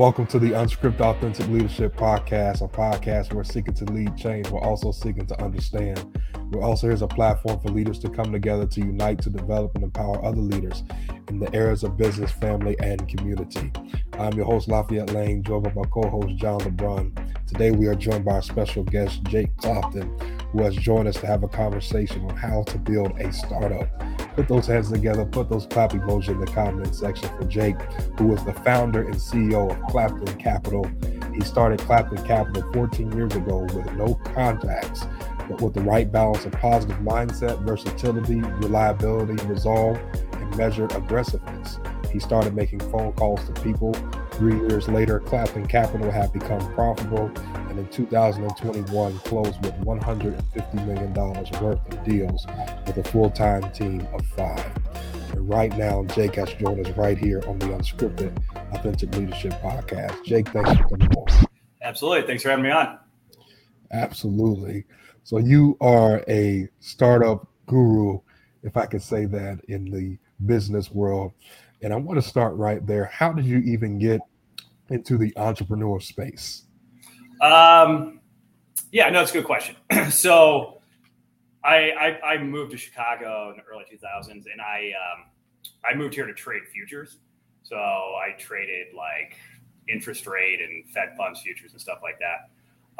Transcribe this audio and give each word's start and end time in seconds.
Welcome 0.00 0.28
to 0.28 0.38
the 0.38 0.50
Unscripted 0.50 1.00
Authentic 1.00 1.48
Leadership 1.48 1.96
Podcast, 1.96 2.62
a 2.62 2.68
podcast 2.68 3.30
where 3.30 3.38
we're 3.38 3.42
seeking 3.42 3.74
to 3.74 3.84
lead 3.86 4.16
change, 4.16 4.48
we're 4.48 4.60
also 4.60 4.92
seeking 4.92 5.26
to 5.26 5.42
understand. 5.42 6.20
We're 6.52 6.62
also 6.62 6.86
here's 6.86 7.02
a 7.02 7.08
platform 7.08 7.58
for 7.58 7.70
leaders 7.70 7.98
to 8.00 8.08
come 8.08 8.30
together 8.30 8.64
to 8.64 8.80
unite, 8.80 9.20
to 9.22 9.30
develop, 9.30 9.74
and 9.74 9.82
empower 9.82 10.24
other 10.24 10.40
leaders 10.40 10.84
in 11.26 11.40
the 11.40 11.52
areas 11.52 11.82
of 11.82 11.96
business, 11.96 12.30
family, 12.30 12.76
and 12.78 13.08
community. 13.08 13.72
I'm 14.12 14.34
your 14.34 14.44
host, 14.44 14.68
Lafayette 14.68 15.12
Lane, 15.12 15.42
joined 15.42 15.64
by 15.64 15.72
my 15.74 15.82
co-host, 15.90 16.36
John 16.36 16.60
LeBron. 16.60 17.48
Today, 17.48 17.72
we 17.72 17.88
are 17.88 17.96
joined 17.96 18.24
by 18.24 18.34
our 18.34 18.42
special 18.42 18.84
guest, 18.84 19.24
Jake 19.24 19.52
Clopton, 19.56 20.16
who 20.52 20.62
has 20.62 20.74
joined 20.76 21.08
us 21.08 21.16
to 21.16 21.26
have 21.26 21.42
a 21.42 21.48
conversation 21.48 22.24
on 22.24 22.36
how 22.36 22.62
to 22.64 22.78
build 22.78 23.12
a 23.20 23.32
startup 23.32 23.88
put 24.38 24.46
those 24.46 24.68
hands 24.68 24.88
together, 24.88 25.24
put 25.24 25.50
those 25.50 25.66
clap 25.66 25.90
emoji 25.90 26.28
in 26.28 26.38
the 26.38 26.46
comment 26.46 26.94
section 26.94 27.28
for 27.36 27.44
Jake, 27.46 27.74
who 28.20 28.32
is 28.32 28.44
the 28.44 28.52
founder 28.52 29.02
and 29.02 29.16
CEO 29.16 29.68
of 29.68 29.76
Clopton 29.92 30.38
Capital. 30.38 30.88
He 31.34 31.40
started 31.40 31.80
Clopton 31.80 32.24
Capital 32.24 32.62
14 32.72 33.10
years 33.10 33.34
ago 33.34 33.66
with 33.74 33.92
no 33.94 34.14
contacts, 34.32 35.08
but 35.48 35.60
with 35.60 35.74
the 35.74 35.80
right 35.80 36.12
balance 36.12 36.44
of 36.44 36.52
positive 36.52 36.98
mindset, 36.98 37.60
versatility, 37.64 38.36
reliability, 38.36 39.44
resolve, 39.46 39.98
and 40.34 40.56
measured 40.56 40.92
aggressiveness. 40.92 41.80
He 42.12 42.20
started 42.20 42.54
making 42.54 42.78
phone 42.78 43.12
calls 43.14 43.44
to 43.46 43.52
people. 43.60 43.92
Three 44.38 44.56
years 44.56 44.86
later, 44.86 45.18
Clopton 45.18 45.68
Capital 45.68 46.12
had 46.12 46.32
become 46.32 46.60
profitable 46.72 47.28
and 47.68 47.76
in 47.76 47.88
2021 47.88 49.18
closed 49.18 49.64
with 49.64 49.74
$150 49.80 50.86
million 50.86 51.12
worth 51.12 51.92
of 51.92 52.04
deals 52.04 52.46
with 52.86 52.98
a 52.98 53.02
full-time 53.02 53.68
team 53.72 54.06
of 54.14 54.24
five. 54.28 54.78
And 55.32 55.48
right 55.48 55.76
now, 55.76 56.04
Jake 56.04 56.36
has 56.36 56.54
joined 56.54 56.86
us 56.86 56.96
right 56.96 57.18
here 57.18 57.42
on 57.48 57.58
the 57.58 57.66
Unscripted 57.66 58.40
Authentic 58.72 59.12
Leadership 59.16 59.54
Podcast. 59.54 60.24
Jake, 60.24 60.48
thanks 60.50 60.70
for 60.70 60.88
coming 60.88 61.08
on. 61.08 61.46
Absolutely. 61.82 62.24
Thanks 62.24 62.44
for 62.44 62.50
having 62.50 62.64
me 62.64 62.70
on. 62.70 62.96
Absolutely. 63.90 64.84
So 65.24 65.38
you 65.38 65.76
are 65.80 66.22
a 66.28 66.68
startup 66.78 67.48
guru, 67.66 68.20
if 68.62 68.76
I 68.76 68.86
could 68.86 69.02
say 69.02 69.24
that, 69.24 69.62
in 69.66 69.90
the 69.90 70.16
business 70.46 70.92
world. 70.92 71.32
And 71.82 71.92
I 71.92 71.96
want 71.96 72.20
to 72.20 72.28
start 72.28 72.54
right 72.56 72.84
there. 72.86 73.06
How 73.06 73.32
did 73.32 73.44
you 73.44 73.58
even 73.58 73.98
get 73.98 74.20
into 74.90 75.16
the 75.16 75.32
entrepreneur 75.36 76.00
space? 76.00 76.64
Um, 77.40 78.20
yeah, 78.90 79.08
no, 79.10 79.20
it's 79.22 79.30
a 79.30 79.34
good 79.34 79.44
question. 79.44 79.76
so 80.10 80.80
I, 81.62 81.90
I, 81.90 82.34
I 82.34 82.38
moved 82.38 82.72
to 82.72 82.76
Chicago 82.76 83.50
in 83.50 83.56
the 83.56 83.62
early 83.70 83.84
2000s, 83.84 84.30
and 84.30 84.60
I 84.60 84.92
um, 84.96 85.24
I 85.84 85.94
moved 85.94 86.14
here 86.14 86.26
to 86.26 86.34
trade 86.34 86.62
futures. 86.72 87.18
So 87.62 87.76
I 87.76 88.34
traded 88.38 88.88
like 88.96 89.36
interest 89.88 90.26
rate 90.26 90.60
and 90.60 90.88
Fed 90.90 91.14
funds 91.16 91.40
futures 91.40 91.72
and 91.72 91.80
stuff 91.80 91.98
like 92.02 92.18
that. 92.18 92.48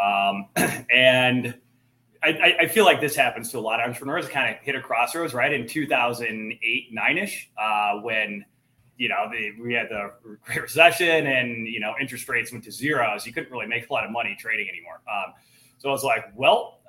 Um, 0.03 0.47
and 0.93 1.55
I, 2.23 2.57
I, 2.61 2.67
feel 2.67 2.85
like 2.85 3.01
this 3.01 3.15
happens 3.15 3.51
to 3.53 3.59
a 3.59 3.61
lot 3.61 3.81
of 3.81 3.87
entrepreneurs. 3.87 4.29
Kind 4.29 4.55
of 4.55 4.61
hit 4.63 4.75
a 4.75 4.81
crossroads, 4.81 5.35
right? 5.35 5.53
In 5.53 5.67
2008, 5.67 6.89
nine 6.93 7.19
ish, 7.19 7.51
uh, 7.57 7.95
when 8.01 8.45
you 8.99 9.09
know, 9.09 9.31
the, 9.31 9.53
we 9.63 9.73
had 9.73 9.89
the 9.89 10.13
Great 10.45 10.63
Recession 10.63 11.27
and, 11.27 11.67
you 11.67 11.79
know, 11.79 11.95
interest 12.01 12.29
rates 12.29 12.51
went 12.51 12.65
to 12.65 12.73
zero. 12.73 13.17
So 13.17 13.27
you 13.27 13.33
couldn't 13.33 13.51
really 13.51 13.67
make 13.67 13.89
a 13.89 13.93
lot 13.93 14.05
of 14.05 14.11
money 14.11 14.37
trading 14.39 14.69
anymore. 14.69 15.01
Um, 15.11 15.33
so 15.79 15.89
I 15.89 15.93
was 15.93 16.03
like, 16.03 16.25
well, 16.35 16.81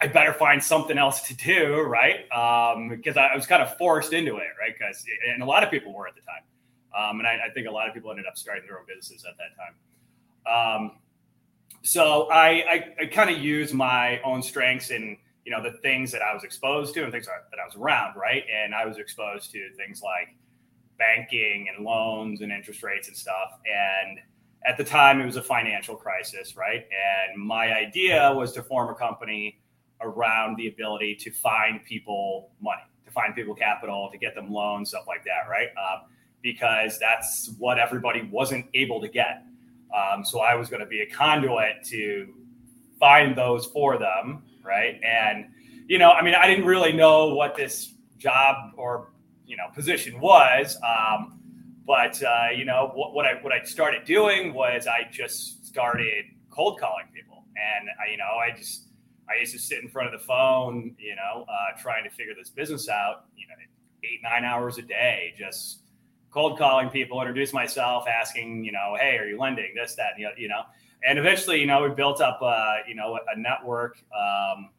I, 0.00 0.04
I, 0.04 0.08
better 0.08 0.32
find 0.32 0.62
something 0.62 0.96
else 0.96 1.22
to 1.22 1.36
do, 1.36 1.80
right? 1.80 2.30
Um, 2.30 2.88
because 2.88 3.16
I, 3.16 3.26
I, 3.26 3.36
was 3.36 3.46
kind 3.46 3.62
of 3.62 3.76
forced 3.76 4.12
into 4.12 4.36
it, 4.36 4.48
right? 4.60 4.72
Because, 4.78 5.04
and 5.28 5.42
a 5.42 5.46
lot 5.46 5.64
of 5.64 5.70
people 5.72 5.92
were 5.92 6.06
at 6.06 6.14
the 6.14 6.20
time. 6.20 7.10
Um, 7.10 7.18
and 7.18 7.26
I, 7.26 7.46
I, 7.48 7.50
think 7.52 7.66
a 7.66 7.70
lot 7.72 7.88
of 7.88 7.94
people 7.94 8.10
ended 8.10 8.26
up 8.26 8.38
starting 8.38 8.64
their 8.68 8.78
own 8.78 8.84
businesses 8.86 9.26
at 9.28 9.34
that 9.36 9.56
time. 9.58 10.82
Um, 10.84 10.98
so 11.82 12.30
I, 12.30 12.86
I 13.00 13.06
kind 13.06 13.28
of 13.28 13.38
used 13.38 13.74
my 13.74 14.20
own 14.22 14.40
strengths 14.40 14.90
and, 14.90 15.16
you 15.44 15.50
know, 15.50 15.60
the 15.60 15.76
things 15.78 16.12
that 16.12 16.22
I 16.22 16.32
was 16.32 16.44
exposed 16.44 16.94
to 16.94 17.02
and 17.02 17.12
things 17.12 17.26
that 17.26 17.58
I 17.60 17.66
was 17.66 17.74
around, 17.74 18.14
right? 18.14 18.44
And 18.54 18.72
I 18.72 18.86
was 18.86 18.98
exposed 18.98 19.50
to 19.52 19.70
things 19.76 20.00
like, 20.00 20.28
banking 20.98 21.68
and 21.74 21.84
loans 21.84 22.40
and 22.40 22.52
interest 22.52 22.82
rates 22.82 23.08
and 23.08 23.16
stuff. 23.16 23.58
And 23.66 24.18
at 24.66 24.76
the 24.76 24.84
time, 24.84 25.20
it 25.20 25.26
was 25.26 25.36
a 25.36 25.42
financial 25.42 25.96
crisis, 25.96 26.56
right? 26.56 26.86
And 27.30 27.42
my 27.42 27.74
idea 27.74 28.32
was 28.34 28.52
to 28.52 28.62
form 28.62 28.88
a 28.90 28.94
company 28.94 29.60
around 30.00 30.56
the 30.56 30.68
ability 30.68 31.14
to 31.16 31.30
find 31.30 31.84
people 31.84 32.50
money, 32.60 32.82
to 33.04 33.10
find 33.10 33.34
people 33.34 33.54
capital, 33.54 34.08
to 34.10 34.18
get 34.18 34.34
them 34.34 34.50
loans, 34.50 34.90
stuff 34.90 35.04
like 35.06 35.24
that, 35.24 35.50
right? 35.50 35.68
Um, 35.68 36.08
because 36.42 36.98
that's 36.98 37.54
what 37.58 37.78
everybody 37.78 38.28
wasn't 38.30 38.66
able 38.74 39.00
to 39.00 39.08
get. 39.08 39.44
Um, 39.94 40.24
so 40.24 40.40
I 40.40 40.54
was 40.54 40.68
going 40.68 40.80
to 40.80 40.86
be 40.86 41.00
a 41.02 41.06
conduit 41.06 41.84
to 41.86 42.34
find 42.98 43.36
those 43.36 43.66
for 43.66 43.98
them, 43.98 44.44
right? 44.62 45.00
And 45.04 45.46
you 45.86 45.98
know, 45.98 46.10
I 46.10 46.22
mean, 46.22 46.34
I 46.34 46.46
didn't 46.46 46.64
really 46.64 46.92
know 46.92 47.34
what 47.34 47.54
this 47.54 47.94
job 48.18 48.72
or 48.76 49.10
you 49.46 49.56
know 49.56 49.64
position 49.74 50.20
was. 50.20 50.76
Um, 50.82 51.40
but 51.86 52.22
uh, 52.22 52.48
you 52.54 52.64
know 52.64 52.92
what, 52.94 53.14
what 53.14 53.26
I 53.26 53.34
what 53.42 53.52
I 53.52 53.62
started 53.64 54.04
doing 54.04 54.54
was 54.54 54.86
I 54.86 55.08
just 55.10 55.66
started 55.66 56.24
cold 56.50 56.80
calling 56.80 57.06
people, 57.14 57.44
and 57.56 57.88
I, 57.88 58.10
you 58.10 58.16
know 58.16 58.24
I 58.24 58.56
just 58.56 58.88
I 59.28 59.40
used 59.40 59.52
to 59.52 59.58
sit 59.58 59.82
in 59.82 59.88
front 59.88 60.12
of 60.12 60.20
the 60.20 60.26
phone, 60.26 60.94
you 60.98 61.16
know, 61.16 61.46
uh, 61.48 61.80
trying 61.80 62.04
to 62.04 62.10
figure 62.10 62.34
this 62.34 62.50
business 62.50 62.88
out, 62.88 63.24
you 63.36 63.46
know, 63.46 63.54
eight 64.04 64.20
nine 64.22 64.44
hours 64.44 64.78
a 64.78 64.82
day, 64.82 65.34
just 65.36 65.80
cold 66.30 66.58
calling 66.58 66.90
people, 66.90 67.20
introduce 67.20 67.52
myself, 67.52 68.06
asking, 68.08 68.64
you 68.64 68.72
know, 68.72 68.96
hey, 68.98 69.16
are 69.16 69.26
you 69.26 69.38
lending 69.38 69.74
this 69.74 69.94
that 69.94 70.12
you 70.36 70.48
know, 70.48 70.62
and 71.06 71.18
eventually, 71.18 71.60
you 71.60 71.66
know, 71.66 71.82
we 71.82 71.94
built 71.94 72.20
up, 72.20 72.40
uh, 72.42 72.76
you 72.88 72.94
know, 72.94 73.18
a 73.34 73.38
network. 73.38 74.02
Um, 74.16 74.70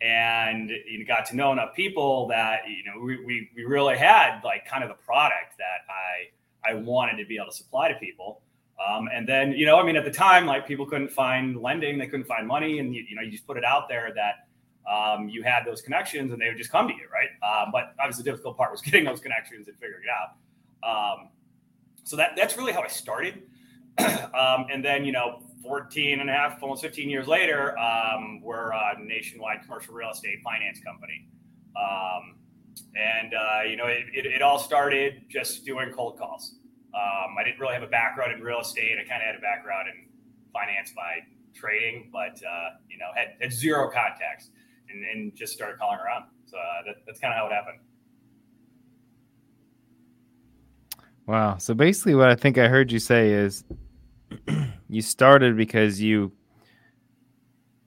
and 0.00 0.70
you 0.70 1.04
got 1.04 1.26
to 1.26 1.36
know 1.36 1.52
enough 1.52 1.74
people 1.74 2.28
that 2.28 2.60
you 2.68 2.84
know 2.84 3.04
we, 3.04 3.24
we, 3.24 3.50
we 3.56 3.64
really 3.64 3.96
had 3.96 4.40
like 4.44 4.64
kind 4.64 4.84
of 4.84 4.88
the 4.90 4.94
product 4.94 5.58
that 5.58 5.84
I 5.88 6.70
I 6.70 6.74
wanted 6.74 7.16
to 7.22 7.26
be 7.26 7.36
able 7.36 7.46
to 7.46 7.56
supply 7.56 7.88
to 7.88 7.94
people. 7.98 8.42
Um, 8.86 9.08
and 9.12 9.28
then 9.28 9.52
you 9.52 9.66
know 9.66 9.78
I 9.78 9.84
mean 9.84 9.96
at 9.96 10.04
the 10.04 10.10
time 10.10 10.46
like 10.46 10.66
people 10.66 10.86
couldn't 10.86 11.10
find 11.10 11.60
lending, 11.60 11.98
they 11.98 12.06
couldn't 12.06 12.26
find 12.26 12.46
money, 12.46 12.78
and 12.78 12.94
you, 12.94 13.04
you 13.08 13.16
know 13.16 13.22
you 13.22 13.30
just 13.30 13.46
put 13.46 13.56
it 13.56 13.64
out 13.64 13.88
there 13.88 14.12
that 14.14 14.46
um, 14.88 15.28
you 15.28 15.42
had 15.42 15.64
those 15.66 15.82
connections 15.82 16.32
and 16.32 16.40
they 16.40 16.48
would 16.48 16.56
just 16.56 16.70
come 16.70 16.88
to 16.88 16.94
you, 16.94 17.06
right? 17.12 17.28
Um, 17.42 17.70
but 17.72 17.94
obviously 18.00 18.24
the 18.24 18.30
difficult 18.30 18.56
part 18.56 18.70
was 18.70 18.80
getting 18.82 19.04
those 19.04 19.20
connections 19.20 19.68
and 19.68 19.76
figuring 19.78 20.04
it 20.04 20.10
out. 20.10 20.38
Um, 20.88 21.28
so 22.04 22.16
that 22.16 22.36
that's 22.36 22.56
really 22.56 22.72
how 22.72 22.82
I 22.82 22.88
started. 22.88 23.42
Um, 24.28 24.66
and 24.70 24.84
then 24.84 25.04
you 25.04 25.10
know 25.10 25.42
14 25.62 26.20
and 26.20 26.30
a 26.30 26.32
half, 26.32 26.62
almost 26.62 26.82
15 26.82 27.10
years 27.10 27.26
later, 27.26 27.76
um, 27.78 28.40
we're 28.42 28.70
a 28.72 28.94
nationwide 29.00 29.62
commercial 29.64 29.94
real 29.94 30.10
estate 30.10 30.40
finance 30.42 30.80
company. 30.80 31.26
Um, 31.76 32.36
and, 32.94 33.34
uh, 33.34 33.62
you 33.68 33.76
know, 33.76 33.86
it, 33.86 34.04
it, 34.12 34.26
it, 34.26 34.42
all 34.42 34.58
started 34.58 35.22
just 35.28 35.64
doing 35.64 35.92
cold 35.92 36.18
calls. 36.18 36.54
Um, 36.94 37.36
I 37.38 37.44
didn't 37.44 37.60
really 37.60 37.74
have 37.74 37.82
a 37.82 37.88
background 37.88 38.32
in 38.32 38.40
real 38.40 38.60
estate. 38.60 38.96
I 38.98 39.08
kind 39.08 39.22
of 39.22 39.26
had 39.26 39.34
a 39.36 39.40
background 39.40 39.88
in 39.88 40.08
finance 40.52 40.92
by 40.94 41.18
trading, 41.54 42.10
but, 42.12 42.40
uh, 42.42 42.70
you 42.88 42.98
know, 42.98 43.06
had, 43.14 43.34
had 43.40 43.52
zero 43.52 43.90
contacts 43.90 44.50
and, 44.90 45.04
and, 45.04 45.34
just 45.36 45.52
started 45.52 45.78
calling 45.78 45.98
around. 45.98 46.24
So 46.46 46.56
uh, 46.56 46.60
that, 46.86 46.96
that's 47.06 47.20
kind 47.20 47.32
of 47.32 47.38
how 47.38 47.46
it 47.46 47.52
happened. 47.52 47.78
Wow. 51.26 51.58
So 51.58 51.74
basically, 51.74 52.14
what 52.14 52.30
I 52.30 52.34
think 52.34 52.56
I 52.56 52.68
heard 52.68 52.90
you 52.90 52.98
say 52.98 53.30
is 53.30 53.64
you 54.88 55.02
started 55.02 55.56
because 55.56 56.00
you 56.00 56.32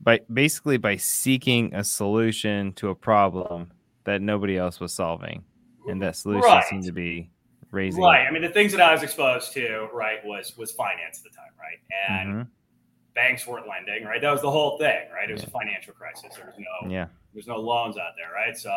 by 0.02 0.20
basically 0.34 0.78
by 0.78 0.96
seeking 0.96 1.74
a 1.74 1.84
solution 1.84 2.74
to 2.74 2.90
a 2.90 2.96
problem 2.96 3.72
that 4.04 4.22
nobody 4.22 4.58
else 4.58 4.80
was 4.80 4.94
solving. 4.94 5.44
And 5.88 6.02
that 6.02 6.16
solution 6.16 6.44
right. 6.44 6.64
seemed 6.66 6.84
to 6.86 6.92
be 6.92 7.30
raising 7.72 8.04
right. 8.04 8.28
I 8.28 8.32
mean 8.32 8.42
the 8.42 8.50
things 8.50 8.72
that 8.74 8.82
i 8.82 8.92
was 8.92 9.02
exposed 9.02 9.54
to 9.54 9.88
right 9.94 10.24
was 10.26 10.56
was 10.58 10.72
finance 10.72 11.24
at 11.26 11.32
the 11.32 11.36
time 11.36 11.52
right? 11.60 11.80
And 12.10 12.30
mm-hmm. 12.30 12.50
banks 13.16 13.48
weren't 13.48 13.68
lending 13.68 14.06
right? 14.06 14.22
That 14.22 14.32
was 14.32 14.42
the 14.42 14.52
whole 14.52 14.78
thing 14.78 15.08
right? 15.14 15.30
It 15.30 15.34
was 15.34 15.42
yeah. 15.42 15.48
a 15.48 15.52
financial 15.52 15.94
crisis. 15.94 16.36
There 16.36 16.46
was 16.46 16.56
no 16.60 16.90
yeah. 16.90 17.08
there's 17.34 17.48
no 17.48 17.58
loans 17.58 17.98
out 17.98 18.12
there 18.18 18.34
right? 18.34 18.58
So 18.58 18.70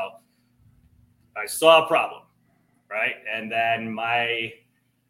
i 1.37 1.47
saw 1.47 1.85
a 1.85 1.89
problem 1.89 2.23
right? 2.91 3.17
And 3.33 3.51
then 3.51 3.93
my 3.93 4.53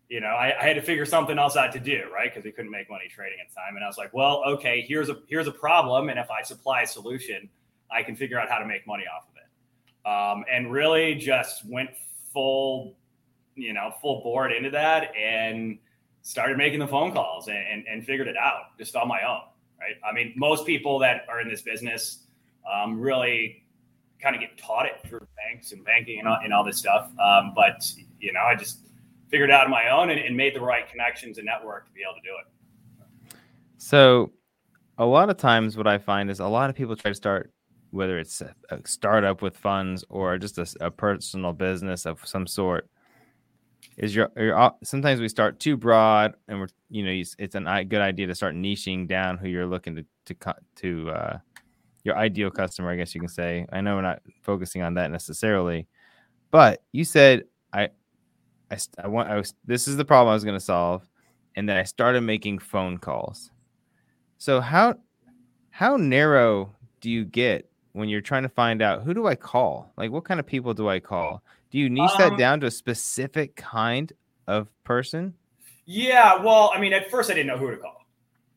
you 0.09 0.21
know, 0.21 0.29
I, 0.29 0.55
I, 0.61 0.65
had 0.65 0.75
to 0.75 0.83
figure 0.83 1.07
something 1.07 1.39
else 1.39 1.57
out 1.57 1.73
to 1.73 1.81
do, 1.81 2.03
right? 2.13 2.31
Because 2.31 2.45
we 2.45 2.53
couldn't 2.53 2.71
make 2.71 2.91
money 2.91 3.07
trading 3.09 3.39
at 3.41 3.49
the 3.49 3.55
time. 3.55 3.77
And 3.77 3.85
I 3.85 3.89
was 3.89 3.97
like, 3.97 4.13
well, 4.13 4.43
okay, 4.47 4.85
here's 4.87 5.09
a 5.09 5.19
here's 5.29 5.47
a 5.47 5.53
problem, 5.53 6.09
and 6.09 6.19
if 6.19 6.31
I 6.31 6.43
supply 6.43 6.83
a 6.83 6.87
solution, 6.87 7.49
I 7.91 8.03
can 8.03 8.17
figure 8.17 8.39
out 8.39 8.49
how 8.49 8.59
to 8.59 8.67
make 8.67 8.87
money 8.87 9.05
off 9.05 9.29
of 9.29 9.37
it. 9.37 10.09
Um, 10.09 10.45
and 10.53 10.71
really 10.71 11.15
just 11.15 11.65
went 11.67 11.91
full, 12.33 12.97
you 13.55 13.73
know, 13.73 13.95
full 14.03 14.23
board 14.23 14.53
into 14.53 14.71
that 14.71 15.15
and 15.17 15.79
started 16.23 16.59
making 16.59 16.81
the 16.81 16.89
phone 16.89 17.13
calls 17.13 17.49
and, 17.49 17.57
and, 17.57 17.87
and 17.87 18.05
figured 18.05 18.29
it 18.29 18.37
out 18.37 18.77
just 18.79 18.97
on 18.97 19.09
my 19.09 19.23
own, 19.23 19.43
right? 19.81 19.97
I 20.07 20.13
mean, 20.13 20.35
most 20.37 20.67
people 20.67 20.99
that 20.99 21.27
are 21.29 21.41
in 21.41 21.49
this 21.49 21.63
business 21.63 22.25
um, 22.71 23.01
really 23.01 23.65
kind 24.21 24.35
of 24.35 24.41
get 24.41 24.57
taught 24.59 24.87
it 24.87 24.95
through 25.07 25.27
banks 25.37 25.73
and 25.73 25.85
banking 25.85 26.19
and 26.19 26.29
all, 26.29 26.39
and 26.43 26.53
all 26.53 26.65
this 26.65 26.79
stuff. 26.79 27.11
Um, 27.19 27.53
but 27.55 27.91
you 28.21 28.33
know, 28.33 28.41
I 28.41 28.55
just 28.55 28.79
figured 29.29 29.51
out 29.51 29.65
on 29.65 29.71
my 29.71 29.89
own 29.89 30.11
and, 30.11 30.21
and 30.21 30.37
made 30.37 30.55
the 30.55 30.61
right 30.61 30.89
connections 30.89 31.39
and 31.39 31.47
network 31.47 31.87
to 31.87 31.93
be 31.93 32.01
able 32.03 32.15
to 32.15 32.21
do 32.21 32.35
it. 32.41 33.37
So, 33.79 34.33
a 34.97 35.05
lot 35.05 35.29
of 35.29 35.37
times, 35.37 35.77
what 35.77 35.87
I 35.87 35.99
find 35.99 36.31
is 36.31 36.41
a 36.41 36.47
lot 36.47 36.71
of 36.71 36.77
people 36.77 36.95
try 36.95 37.11
to 37.11 37.15
start, 37.15 37.53
whether 37.91 38.19
it's 38.19 38.41
a, 38.41 38.55
startup 38.87 39.43
with 39.43 39.57
funds 39.57 40.05
or 40.09 40.39
just 40.39 40.59
a, 40.59 40.67
a, 40.81 40.91
personal 40.91 41.53
business 41.53 42.07
of 42.07 42.25
some 42.25 42.47
sort. 42.47 42.89
Is 43.97 44.15
your, 44.15 44.31
your 44.37 44.73
sometimes 44.83 45.21
we 45.21 45.29
start 45.29 45.61
too 45.61 45.77
broad, 45.77 46.35
and 46.49 46.61
we're 46.61 46.69
you 46.91 47.05
know 47.05 47.23
it's 47.39 47.55
a 47.55 47.85
good 47.85 48.01
idea 48.01 48.27
to 48.29 48.35
start 48.35 48.55
niching 48.55 49.07
down 49.09 49.37
who 49.37 49.49
you're 49.49 49.67
looking 49.67 49.97
to 49.97 50.05
to 50.27 50.55
to 50.77 51.11
uh, 51.11 51.39
your 52.05 52.17
ideal 52.17 52.51
customer, 52.51 52.91
I 52.91 52.97
guess 52.97 53.15
you 53.15 53.21
can 53.21 53.29
say. 53.29 53.67
I 53.73 53.81
know 53.81 53.97
we're 53.97 54.03
not 54.03 54.23
focusing 54.43 54.83
on 54.83 54.95
that 54.95 55.11
necessarily, 55.11 55.89
but 56.51 56.83
you 56.93 57.05
said 57.05 57.45
I 58.75 59.05
I, 59.05 59.09
want 59.09 59.31
I 59.31 59.37
was 59.37 59.55
this 59.65 59.89
is 59.89 59.97
the 59.97 60.05
problem 60.05 60.31
I 60.31 60.35
was 60.35 60.45
going 60.45 60.57
to 60.57 60.65
solve, 60.65 61.09
and 61.57 61.69
then 61.69 61.77
I 61.77 61.85
started 61.85 62.23
making 62.23 62.59
phone 62.59 62.99
calls. 62.99 63.51
So 64.39 64.61
how 64.61 64.97
how 65.71 65.97
narrow 65.97 66.75
do 67.01 67.11
you 67.11 67.25
get 67.25 67.71
when 67.93 68.09
you're 68.09 68.21
trying 68.21 68.43
to 68.43 68.49
find 68.49 68.83
out 68.83 69.03
who 69.03 69.15
do 69.15 69.27
I 69.27 69.35
call? 69.35 69.93
Like 69.97 70.11
what 70.11 70.25
kind 70.25 70.41
of 70.41 70.47
people 70.47 70.75
do 70.75 70.89
I 70.89 71.01
call? 71.01 71.43
Do 71.71 71.79
you 71.79 71.91
niche 71.91 72.11
um, 72.13 72.19
that 72.19 72.39
down 72.39 72.61
to 72.61 72.67
a 72.67 72.71
specific 72.71 73.57
kind 73.57 74.13
of 74.47 74.69
person? 74.85 75.35
Yeah, 75.87 76.37
well, 76.43 76.71
I 76.75 76.81
mean, 76.81 76.93
at 76.93 77.11
first 77.11 77.31
I 77.31 77.35
didn't 77.35 77.49
know 77.49 77.59
who 77.59 77.71
to 77.71 77.77
call. 77.77 78.07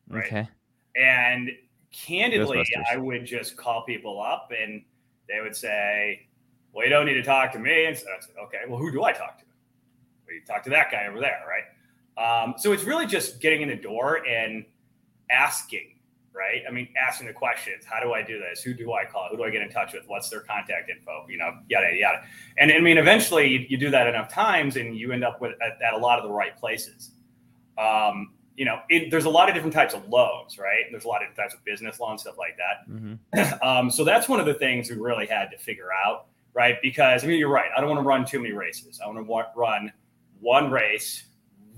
Right? 0.08 0.24
Okay. 0.26 0.48
And 0.96 1.50
candidly, 1.92 2.64
I 2.90 2.96
would 2.96 3.24
just 3.24 3.56
call 3.56 3.84
people 3.84 4.20
up 4.20 4.52
and 4.58 4.82
they 5.28 5.40
would 5.40 5.54
say, 5.54 6.26
Well, 6.72 6.84
you 6.84 6.90
don't 6.90 7.06
need 7.06 7.14
to 7.14 7.22
talk 7.22 7.52
to 7.52 7.58
me. 7.58 7.86
And 7.86 7.96
so 7.96 8.06
I 8.06 8.20
said, 8.20 8.34
Okay, 8.44 8.58
well, 8.68 8.78
who 8.78 8.90
do 8.90 9.04
I 9.04 9.12
talk 9.12 9.38
to? 9.38 9.44
Talk 10.48 10.64
to 10.64 10.70
that 10.70 10.90
guy 10.90 11.06
over 11.06 11.20
there, 11.20 11.42
right? 11.46 11.64
Um, 12.18 12.54
so 12.58 12.72
it's 12.72 12.84
really 12.84 13.06
just 13.06 13.40
getting 13.40 13.62
in 13.62 13.68
the 13.68 13.76
door 13.76 14.26
and 14.26 14.64
asking, 15.30 15.94
right? 16.34 16.62
I 16.68 16.72
mean, 16.72 16.88
asking 17.00 17.28
the 17.28 17.32
questions. 17.32 17.84
How 17.84 18.00
do 18.00 18.12
I 18.12 18.22
do 18.22 18.40
this? 18.40 18.60
Who 18.62 18.74
do 18.74 18.92
I 18.92 19.04
call? 19.04 19.28
Who 19.30 19.36
do 19.36 19.44
I 19.44 19.50
get 19.50 19.62
in 19.62 19.70
touch 19.70 19.92
with? 19.92 20.02
What's 20.08 20.28
their 20.28 20.40
contact 20.40 20.90
info? 20.90 21.26
You 21.28 21.38
know, 21.38 21.52
yada 21.68 21.94
yada. 21.94 22.22
And 22.56 22.72
I 22.72 22.80
mean, 22.80 22.98
eventually 22.98 23.46
you, 23.46 23.66
you 23.68 23.76
do 23.76 23.90
that 23.90 24.08
enough 24.08 24.32
times, 24.32 24.76
and 24.76 24.96
you 24.96 25.12
end 25.12 25.22
up 25.22 25.40
with 25.40 25.52
at, 25.62 25.80
at 25.80 25.94
a 25.94 25.98
lot 25.98 26.18
of 26.18 26.24
the 26.24 26.30
right 26.30 26.56
places. 26.56 27.12
Um, 27.76 28.32
you 28.56 28.64
know, 28.64 28.80
it, 28.88 29.08
there's 29.12 29.26
a 29.26 29.30
lot 29.30 29.48
of 29.48 29.54
different 29.54 29.72
types 29.72 29.94
of 29.94 30.08
loans, 30.08 30.58
right? 30.58 30.84
There's 30.90 31.04
a 31.04 31.08
lot 31.08 31.22
of 31.22 31.28
different 31.28 31.50
types 31.50 31.54
of 31.54 31.64
business 31.64 32.00
loans, 32.00 32.22
stuff 32.22 32.36
like 32.36 32.56
that. 32.56 32.92
Mm-hmm. 32.92 33.62
um, 33.66 33.90
so 33.90 34.02
that's 34.02 34.28
one 34.28 34.40
of 34.40 34.46
the 34.46 34.54
things 34.54 34.90
we 34.90 34.96
really 34.96 35.26
had 35.26 35.50
to 35.52 35.58
figure 35.58 35.90
out, 36.04 36.26
right? 36.54 36.76
Because 36.82 37.22
I 37.22 37.28
mean, 37.28 37.38
you're 37.38 37.48
right. 37.48 37.70
I 37.76 37.80
don't 37.80 37.88
want 37.88 38.00
to 38.02 38.08
run 38.08 38.24
too 38.24 38.40
many 38.40 38.52
races. 38.52 39.00
I 39.00 39.06
want 39.06 39.24
to 39.24 39.44
run 39.54 39.92
one 40.40 40.70
race 40.70 41.24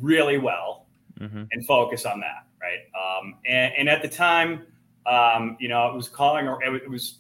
really 0.01 0.39
well 0.39 0.87
mm-hmm. 1.19 1.45
and 1.51 1.67
focus 1.67 2.05
on 2.05 2.21
that, 2.21 2.47
right? 2.61 2.79
Um, 2.95 3.35
and, 3.47 3.73
and, 3.77 3.89
at 3.89 4.03
the 4.03 4.09
time, 4.09 4.67
um, 5.07 5.57
you 5.61 5.69
know, 5.69 5.89
it 5.89 5.95
was 5.95 6.09
calling 6.09 6.49
or 6.49 6.63
it 6.63 6.89
was 6.89 7.19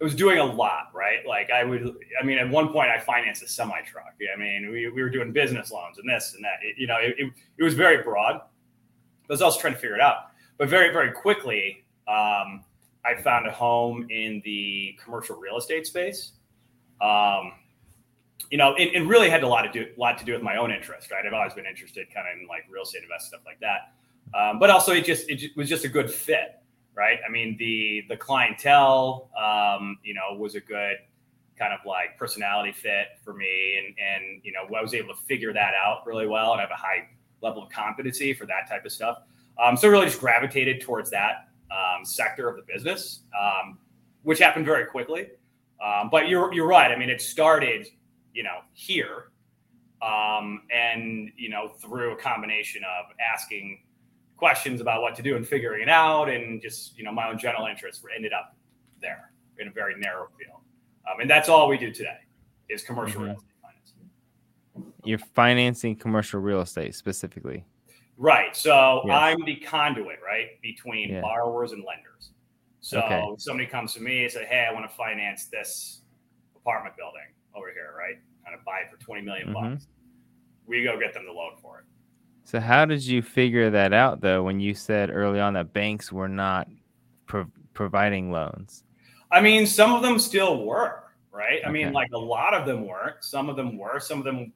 it 0.00 0.04
was 0.04 0.14
doing 0.16 0.38
a 0.38 0.44
lot, 0.44 0.90
right? 0.92 1.24
Like 1.26 1.50
I 1.50 1.62
would, 1.62 1.94
I 2.20 2.24
mean, 2.24 2.38
at 2.38 2.50
one 2.50 2.72
point 2.72 2.90
I 2.90 2.98
financed 2.98 3.42
a 3.42 3.48
semi 3.48 3.80
truck. 3.82 4.14
I 4.34 4.38
mean, 4.38 4.70
we, 4.72 4.88
we 4.88 5.00
were 5.00 5.10
doing 5.10 5.32
business 5.32 5.70
loans 5.70 5.98
and 5.98 6.08
this 6.08 6.34
and 6.34 6.44
that. 6.44 6.56
It, 6.62 6.76
you 6.76 6.88
know, 6.88 6.96
it, 6.96 7.14
it, 7.18 7.32
it 7.58 7.62
was 7.62 7.74
very 7.74 8.02
broad 8.02 8.40
I 9.28 9.32
was 9.32 9.42
also 9.42 9.60
trying 9.60 9.74
to 9.74 9.78
figure 9.78 9.96
it 9.96 10.02
out. 10.02 10.26
But 10.58 10.68
very, 10.68 10.92
very 10.92 11.12
quickly, 11.12 11.84
um, 12.08 12.64
I 13.04 13.14
found 13.18 13.46
a 13.46 13.50
home 13.50 14.06
in 14.10 14.42
the 14.44 14.98
commercial 15.02 15.36
real 15.36 15.56
estate 15.56 15.86
space. 15.86 16.32
Um, 17.00 17.52
you 18.52 18.58
know, 18.58 18.74
it, 18.74 18.90
it, 18.92 19.00
really 19.06 19.30
had 19.30 19.42
a 19.44 19.48
lot 19.48 19.62
to 19.62 19.72
do, 19.72 19.90
a 19.96 19.98
lot 19.98 20.18
to 20.18 20.26
do 20.26 20.34
with 20.34 20.42
my 20.42 20.56
own 20.56 20.70
interest, 20.70 21.10
right? 21.10 21.24
I've 21.26 21.32
always 21.32 21.54
been 21.54 21.64
interested, 21.64 22.12
kind 22.12 22.28
of 22.28 22.38
in 22.38 22.46
like 22.46 22.64
real 22.70 22.82
estate 22.82 23.02
investment 23.02 23.22
stuff 23.22 23.40
like 23.46 23.58
that. 23.60 23.94
Um, 24.38 24.58
but 24.58 24.68
also, 24.68 24.92
it 24.92 25.06
just 25.06 25.30
it 25.30 25.56
was 25.56 25.70
just 25.70 25.86
a 25.86 25.88
good 25.88 26.12
fit, 26.12 26.60
right? 26.94 27.18
I 27.26 27.30
mean, 27.30 27.56
the 27.58 28.04
the 28.10 28.16
clientele, 28.16 29.30
um, 29.42 29.96
you 30.04 30.12
know, 30.12 30.38
was 30.38 30.54
a 30.54 30.60
good 30.60 30.98
kind 31.58 31.72
of 31.72 31.80
like 31.86 32.18
personality 32.18 32.72
fit 32.72 33.06
for 33.24 33.32
me, 33.32 33.78
and 33.78 33.96
and 33.98 34.42
you 34.44 34.52
know, 34.52 34.64
I 34.76 34.82
was 34.82 34.92
able 34.92 35.14
to 35.14 35.20
figure 35.22 35.54
that 35.54 35.72
out 35.82 36.06
really 36.06 36.26
well, 36.26 36.52
and 36.52 36.60
I 36.60 36.64
have 36.64 36.70
a 36.70 36.74
high 36.74 37.08
level 37.40 37.62
of 37.62 37.70
competency 37.70 38.34
for 38.34 38.44
that 38.44 38.68
type 38.68 38.84
of 38.84 38.92
stuff. 38.92 39.22
Um, 39.64 39.78
so 39.78 39.88
really 39.88 40.06
just 40.06 40.20
gravitated 40.20 40.82
towards 40.82 41.10
that 41.10 41.48
um, 41.70 42.04
sector 42.04 42.50
of 42.50 42.56
the 42.56 42.70
business, 42.70 43.20
um, 43.34 43.78
which 44.24 44.38
happened 44.38 44.66
very 44.66 44.84
quickly. 44.84 45.28
Um, 45.82 46.10
but 46.10 46.28
you're 46.28 46.52
you're 46.52 46.68
right. 46.68 46.92
I 46.92 46.98
mean, 46.98 47.08
it 47.08 47.22
started, 47.22 47.86
you 48.32 48.42
know, 48.42 48.60
here, 48.72 49.30
um, 50.02 50.62
and 50.70 51.30
you 51.36 51.48
know, 51.48 51.68
through 51.68 52.12
a 52.12 52.16
combination 52.16 52.82
of 52.84 53.06
asking 53.20 53.82
questions 54.36 54.80
about 54.80 55.02
what 55.02 55.14
to 55.14 55.22
do 55.22 55.36
and 55.36 55.46
figuring 55.46 55.82
it 55.82 55.88
out, 55.88 56.28
and 56.28 56.60
just 56.60 56.96
you 56.98 57.04
know, 57.04 57.12
my 57.12 57.28
own 57.28 57.38
general 57.38 57.66
interests 57.66 58.04
ended 58.14 58.32
up 58.32 58.56
there 59.00 59.32
in 59.58 59.68
a 59.68 59.70
very 59.70 59.94
narrow 59.98 60.28
field. 60.38 60.60
Um, 61.10 61.20
and 61.20 61.30
that's 61.30 61.48
all 61.48 61.68
we 61.68 61.78
do 61.78 61.92
today 61.92 62.18
is 62.68 62.82
commercial 62.82 63.20
mm-hmm. 63.20 63.30
real 63.30 63.36
estate 63.36 63.50
financing. 64.74 64.92
you're 65.04 65.18
financing 65.18 65.96
commercial 65.96 66.40
real 66.40 66.60
estate 66.60 66.94
specifically. 66.94 67.64
Right. 68.16 68.54
So 68.56 69.02
yes. 69.04 69.14
I'm 69.14 69.44
the 69.44 69.56
conduit, 69.56 70.18
right, 70.24 70.60
between 70.62 71.10
yeah. 71.10 71.20
borrowers 71.20 71.72
and 71.72 71.84
lenders. 71.84 72.30
So 72.80 73.00
okay. 73.00 73.22
somebody 73.38 73.68
comes 73.68 73.94
to 73.94 74.00
me 74.00 74.24
and 74.24 74.32
say, 74.32 74.44
"Hey, 74.44 74.66
I 74.68 74.72
want 74.72 74.88
to 74.88 74.96
finance 74.96 75.46
this 75.46 76.02
apartment 76.56 76.96
building 76.96 77.22
Kind 78.52 78.60
of 78.60 78.64
buy 78.66 78.80
it 78.80 78.90
for 78.90 79.02
20 79.02 79.22
million 79.22 79.48
mm-hmm. 79.48 79.72
bucks." 79.72 79.86
We 80.66 80.84
go 80.84 80.98
get 80.98 81.14
them 81.14 81.24
the 81.26 81.32
loan 81.32 81.52
for 81.60 81.78
it. 81.78 81.84
So 82.44 82.60
how 82.60 82.84
did 82.84 83.04
you 83.04 83.22
figure 83.22 83.70
that 83.70 83.92
out 83.92 84.20
though 84.20 84.42
when 84.42 84.60
you 84.60 84.74
said 84.74 85.10
early 85.10 85.40
on 85.40 85.54
that 85.54 85.72
banks 85.72 86.12
were 86.12 86.28
not 86.28 86.68
pro- 87.26 87.50
providing 87.72 88.30
loans? 88.30 88.84
I 89.30 89.40
mean, 89.40 89.66
some 89.66 89.94
of 89.94 90.02
them 90.02 90.18
still 90.18 90.64
were, 90.64 91.04
right? 91.30 91.60
Okay. 91.60 91.66
I 91.66 91.70
mean, 91.70 91.92
like 91.92 92.10
a 92.12 92.18
lot 92.18 92.52
of 92.52 92.66
them 92.66 92.86
weren't. 92.86 93.16
Some 93.20 93.48
of 93.48 93.56
them 93.56 93.78
were. 93.78 93.98
Some 93.98 94.18
of 94.18 94.24
them 94.24 94.52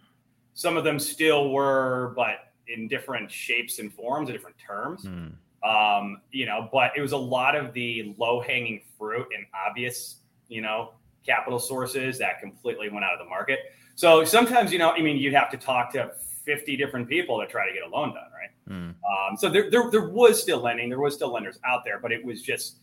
some 0.54 0.76
of 0.76 0.84
them 0.84 0.98
still 0.98 1.50
were, 1.50 2.12
but 2.16 2.52
in 2.68 2.88
different 2.88 3.30
shapes 3.30 3.78
and 3.78 3.92
forms, 3.92 4.28
and 4.28 4.36
different 4.36 4.56
terms. 4.58 5.04
Mm. 5.04 5.32
Um, 5.62 6.20
you 6.32 6.46
know, 6.46 6.68
but 6.72 6.92
it 6.96 7.00
was 7.00 7.12
a 7.12 7.16
lot 7.16 7.56
of 7.56 7.72
the 7.72 8.14
low 8.18 8.40
hanging 8.40 8.82
fruit 8.98 9.26
and 9.36 9.46
obvious, 9.66 10.16
you 10.48 10.62
know, 10.62 10.92
capital 11.24 11.58
sources 11.58 12.18
that 12.18 12.40
completely 12.40 12.88
went 12.88 13.04
out 13.04 13.12
of 13.12 13.18
the 13.18 13.28
market. 13.28 13.58
So 13.96 14.24
sometimes, 14.24 14.72
you 14.72 14.78
know, 14.78 14.92
I 14.92 15.00
mean, 15.00 15.16
you'd 15.16 15.34
have 15.34 15.50
to 15.50 15.56
talk 15.56 15.92
to 15.94 16.12
50 16.44 16.76
different 16.76 17.08
people 17.08 17.40
to 17.40 17.46
try 17.46 17.66
to 17.66 17.74
get 17.74 17.82
a 17.82 17.88
loan 17.88 18.14
done, 18.14 18.28
right? 18.32 18.50
Mm. 18.70 18.94
Um, 19.30 19.36
so 19.36 19.48
there, 19.48 19.70
there, 19.70 19.90
there 19.90 20.08
was 20.08 20.40
still 20.40 20.60
lending, 20.60 20.88
there 20.88 21.00
was 21.00 21.14
still 21.14 21.32
lenders 21.32 21.58
out 21.64 21.84
there, 21.84 21.98
but 21.98 22.12
it 22.12 22.24
was 22.24 22.42
just, 22.42 22.76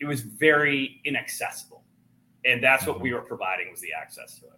it 0.00 0.06
was 0.06 0.22
very 0.22 1.00
inaccessible. 1.04 1.82
And 2.44 2.62
that's 2.62 2.86
what 2.86 3.00
we 3.00 3.12
were 3.12 3.20
providing 3.20 3.70
was 3.70 3.80
the 3.80 3.92
access 3.92 4.38
to 4.40 4.46
it. 4.46 4.52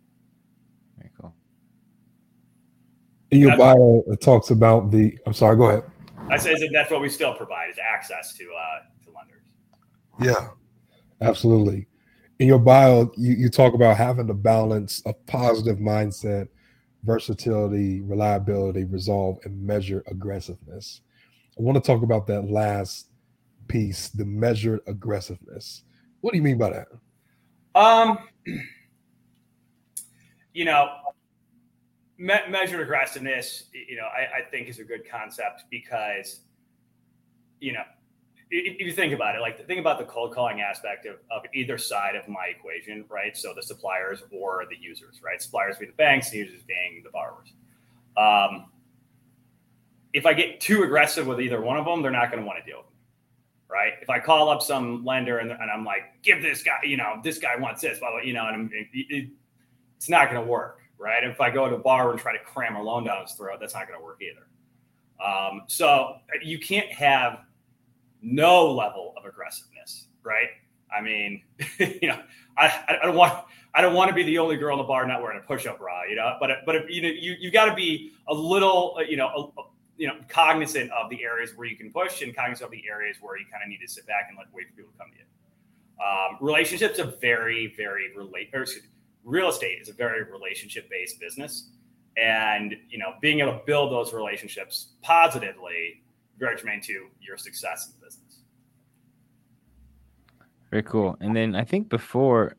In 3.35 3.41
your 3.41 3.57
bio, 3.57 4.05
it 4.07 4.21
talks 4.21 4.51
about 4.51 4.93
the. 4.93 5.19
I'm 5.27 5.35
sorry. 5.35 5.57
Go 5.57 5.65
ahead. 5.65 5.83
I 6.31 6.37
say 6.37 6.55
that's 6.73 6.91
what 6.91 7.01
we 7.01 7.09
still 7.09 7.35
provide 7.35 7.69
is 7.69 7.77
access 7.79 8.33
to 8.39 8.45
uh, 8.45 9.05
to 9.05 9.11
lenders. 9.11 9.43
Yeah, 10.21 10.51
absolutely. 11.21 11.89
In 12.39 12.49
your 12.49 12.59
bio, 12.59 13.13
you, 13.17 13.33
you 13.35 13.49
talk 13.49 13.75
about 13.75 13.97
having 13.97 14.27
the 14.27 14.35
balance 14.35 15.01
of 15.07 15.25
positive 15.27 15.79
mindset, 15.79 16.49
versatility, 17.05 18.01
reliability, 18.01 18.85
resolve, 18.85 19.39
and 19.45 19.63
measure 19.65 20.03
aggressiveness. 20.09 21.01
I 21.57 21.63
want 21.63 21.77
to 21.77 21.87
talk 21.87 22.03
about 22.03 22.27
that 22.27 22.51
last 22.51 23.09
piece, 23.69 24.09
the 24.09 24.25
measured 24.25 24.81
aggressiveness. 24.87 25.85
What 26.21 26.33
do 26.33 26.39
you 26.39 26.43
mean 26.43 26.59
by 26.59 26.71
that? 26.71 26.89
Um, 27.75 28.19
you 30.53 30.65
know, 30.65 30.89
me- 32.19 32.49
measured 32.49 32.81
aggressiveness, 32.81 33.65
you 33.73 33.97
know, 33.97 34.07
I, 34.07 34.39
I, 34.39 34.51
think 34.51 34.69
is 34.69 34.79
a 34.79 34.85
good 34.85 35.09
concept 35.09 35.65
because, 35.71 36.41
you 37.61 37.73
know, 37.73 37.83
if, 38.51 38.81
you 38.81 38.93
think 38.93 39.13
about 39.13 39.35
it, 39.35 39.41
like 39.41 39.67
think 39.67 39.81
about 39.81 39.99
the 39.99 40.05
cold 40.05 40.35
calling 40.35 40.61
aspect 40.61 41.07
of, 41.07 41.17
of 41.31 41.43
either 41.53 41.79
side 41.79 42.17
of 42.17 42.29
my 42.29 42.47
equation, 42.57 43.05
right? 43.09 43.37
So 43.37 43.53
the 43.55 43.63
suppliers 43.63 44.23
or 44.31 44.65
the 44.69 44.77
users, 44.77 45.21
right? 45.25 45.41
Suppliers 45.41 45.77
being 45.79 45.91
the 45.91 45.97
banks, 45.97 46.31
the 46.31 46.39
users 46.39 46.63
being 46.63 47.03
the 47.03 47.11
borrowers. 47.11 47.53
Um, 48.17 48.71
if 50.13 50.27
I 50.27 50.33
get 50.33 50.61
too 50.61 50.85
aggressive 50.85 51.27
with 51.27 51.41
either 51.41 51.61
one 51.61 51.77
of 51.77 51.85
them, 51.85 52.03
they're 52.03 52.11
not 52.11 52.31
going 52.31 52.43
to 52.43 52.47
want 52.47 52.65
to 52.65 52.71
deal 52.71 52.79
with 52.79 52.87
me. 52.87 52.93
Right. 53.69 53.95
If 54.01 54.09
I 54.09 54.21
call 54.21 54.51
up 54.51 54.63
some 54.63 55.05
lender 55.05 55.39
and, 55.39 55.51
and 55.51 55.71
I'm 55.71 55.85
like, 55.85 56.23
give 56.23 56.41
this 56.43 56.63
guy, 56.63 56.79
you 56.85 56.97
know, 56.97 57.21
this 57.25 57.39
guy 57.39 57.57
wants 57.57 57.83
this, 57.83 57.99
blah, 57.99 58.11
blah, 58.13 58.21
you 58.21 58.33
know, 58.33 58.47
and 58.47 58.71
it, 58.73 58.87
it, 58.93 59.29
it's 59.97 60.09
not 60.09 60.31
going 60.31 60.41
to 60.41 60.49
work 60.49 60.85
right? 60.99 61.25
If 61.25 61.41
I 61.41 61.51
go 61.51 61.69
to 61.69 61.75
a 61.75 61.79
borrower 61.79 62.13
and 62.13 62.21
try 62.21 62.33
to 62.33 62.43
cram 62.43 62.77
a 62.77 62.83
loan 62.83 63.05
down 63.05 63.23
his 63.23 63.33
throat, 63.33 63.59
that's 63.61 63.75
not 63.75 63.87
going 63.87 63.99
to 63.99 64.05
work 64.05 64.21
either. 64.23 64.47
Um, 65.25 65.63
so 65.67 66.17
you 66.43 66.59
can't 66.59 66.91
have 66.91 67.41
no 68.25 68.73
level 68.73 69.15
of 69.17 69.25
aggressiveness, 69.25 70.07
right? 70.23 70.49
I 70.97 71.01
mean, 71.01 71.43
you 71.79 72.09
know, 72.09 72.21
I, 72.57 72.73
I 72.89 73.07
don't 73.07 73.17
want 73.17 73.45
I 73.75 73.81
don't 73.81 73.95
want 73.95 74.09
to 74.09 74.15
be 74.15 74.23
the 74.23 74.39
only 74.39 74.57
girl 74.57 74.75
in 74.75 74.79
the 74.79 74.85
bar 74.87 75.07
not 75.07 75.21
wearing 75.21 75.41
a 75.43 75.47
push-up 75.47 75.79
bra, 75.79 76.05
you 76.09 76.17
know. 76.17 76.37
But 76.41 76.51
but 76.65 76.91
you 76.91 77.03
know 77.03 77.09
you 77.09 77.35
you 77.39 77.51
got 77.51 77.67
to 77.67 77.75
be 77.75 78.13
a 78.29 78.35
little 78.35 78.97
you 79.07 79.17
know 79.17 79.53
a, 79.59 79.63
you 79.97 80.07
know 80.07 80.15
cognizant 80.29 80.91
of 80.93 81.11
the 81.11 81.23
areas 81.25 81.53
where 81.57 81.67
you 81.67 81.77
can 81.77 81.93
push 81.93 82.23
and 82.23 82.35
cognizant 82.35 82.67
of 82.67 82.71
the 82.71 82.83
areas 82.89 83.17
where 83.21 83.37
you 83.39 83.45
kind 83.51 83.63
of 83.63 83.69
need 83.69 83.81
to 83.81 83.89
sit 83.89 84.07
back 84.07 84.27
and 84.29 84.39
let 84.39 84.47
wait 84.55 84.69
for 84.69 84.75
people 84.75 84.93
to 84.93 84.99
come 84.99 85.09
to 85.11 85.19
you. 85.19 85.25
Um, 86.05 86.39
relationships 86.41 86.99
are 86.99 87.13
very 87.21 87.75
very 87.77 88.17
relate 88.17 88.51
or 88.55 88.67
real 89.25 89.49
estate 89.49 89.81
is 89.81 89.89
a 89.89 89.93
very 89.93 90.23
relationship 90.23 90.89
based 90.89 91.19
business, 91.19 91.71
and 92.17 92.77
you 92.89 92.99
know 92.99 93.15
being 93.21 93.41
able 93.41 93.53
to 93.53 93.63
build 93.67 93.91
those 93.91 94.13
relationships 94.13 94.93
positively 95.03 96.04
very 96.39 96.57
germane 96.57 96.81
to 96.83 97.07
your 97.21 97.37
success 97.37 97.87
in 97.87 97.99
the 97.99 98.07
business. 98.07 98.41
Very 100.71 100.83
cool. 100.83 101.17
And 101.21 101.37
then 101.37 101.55
I 101.55 101.65
think 101.65 101.89
before 101.89 102.57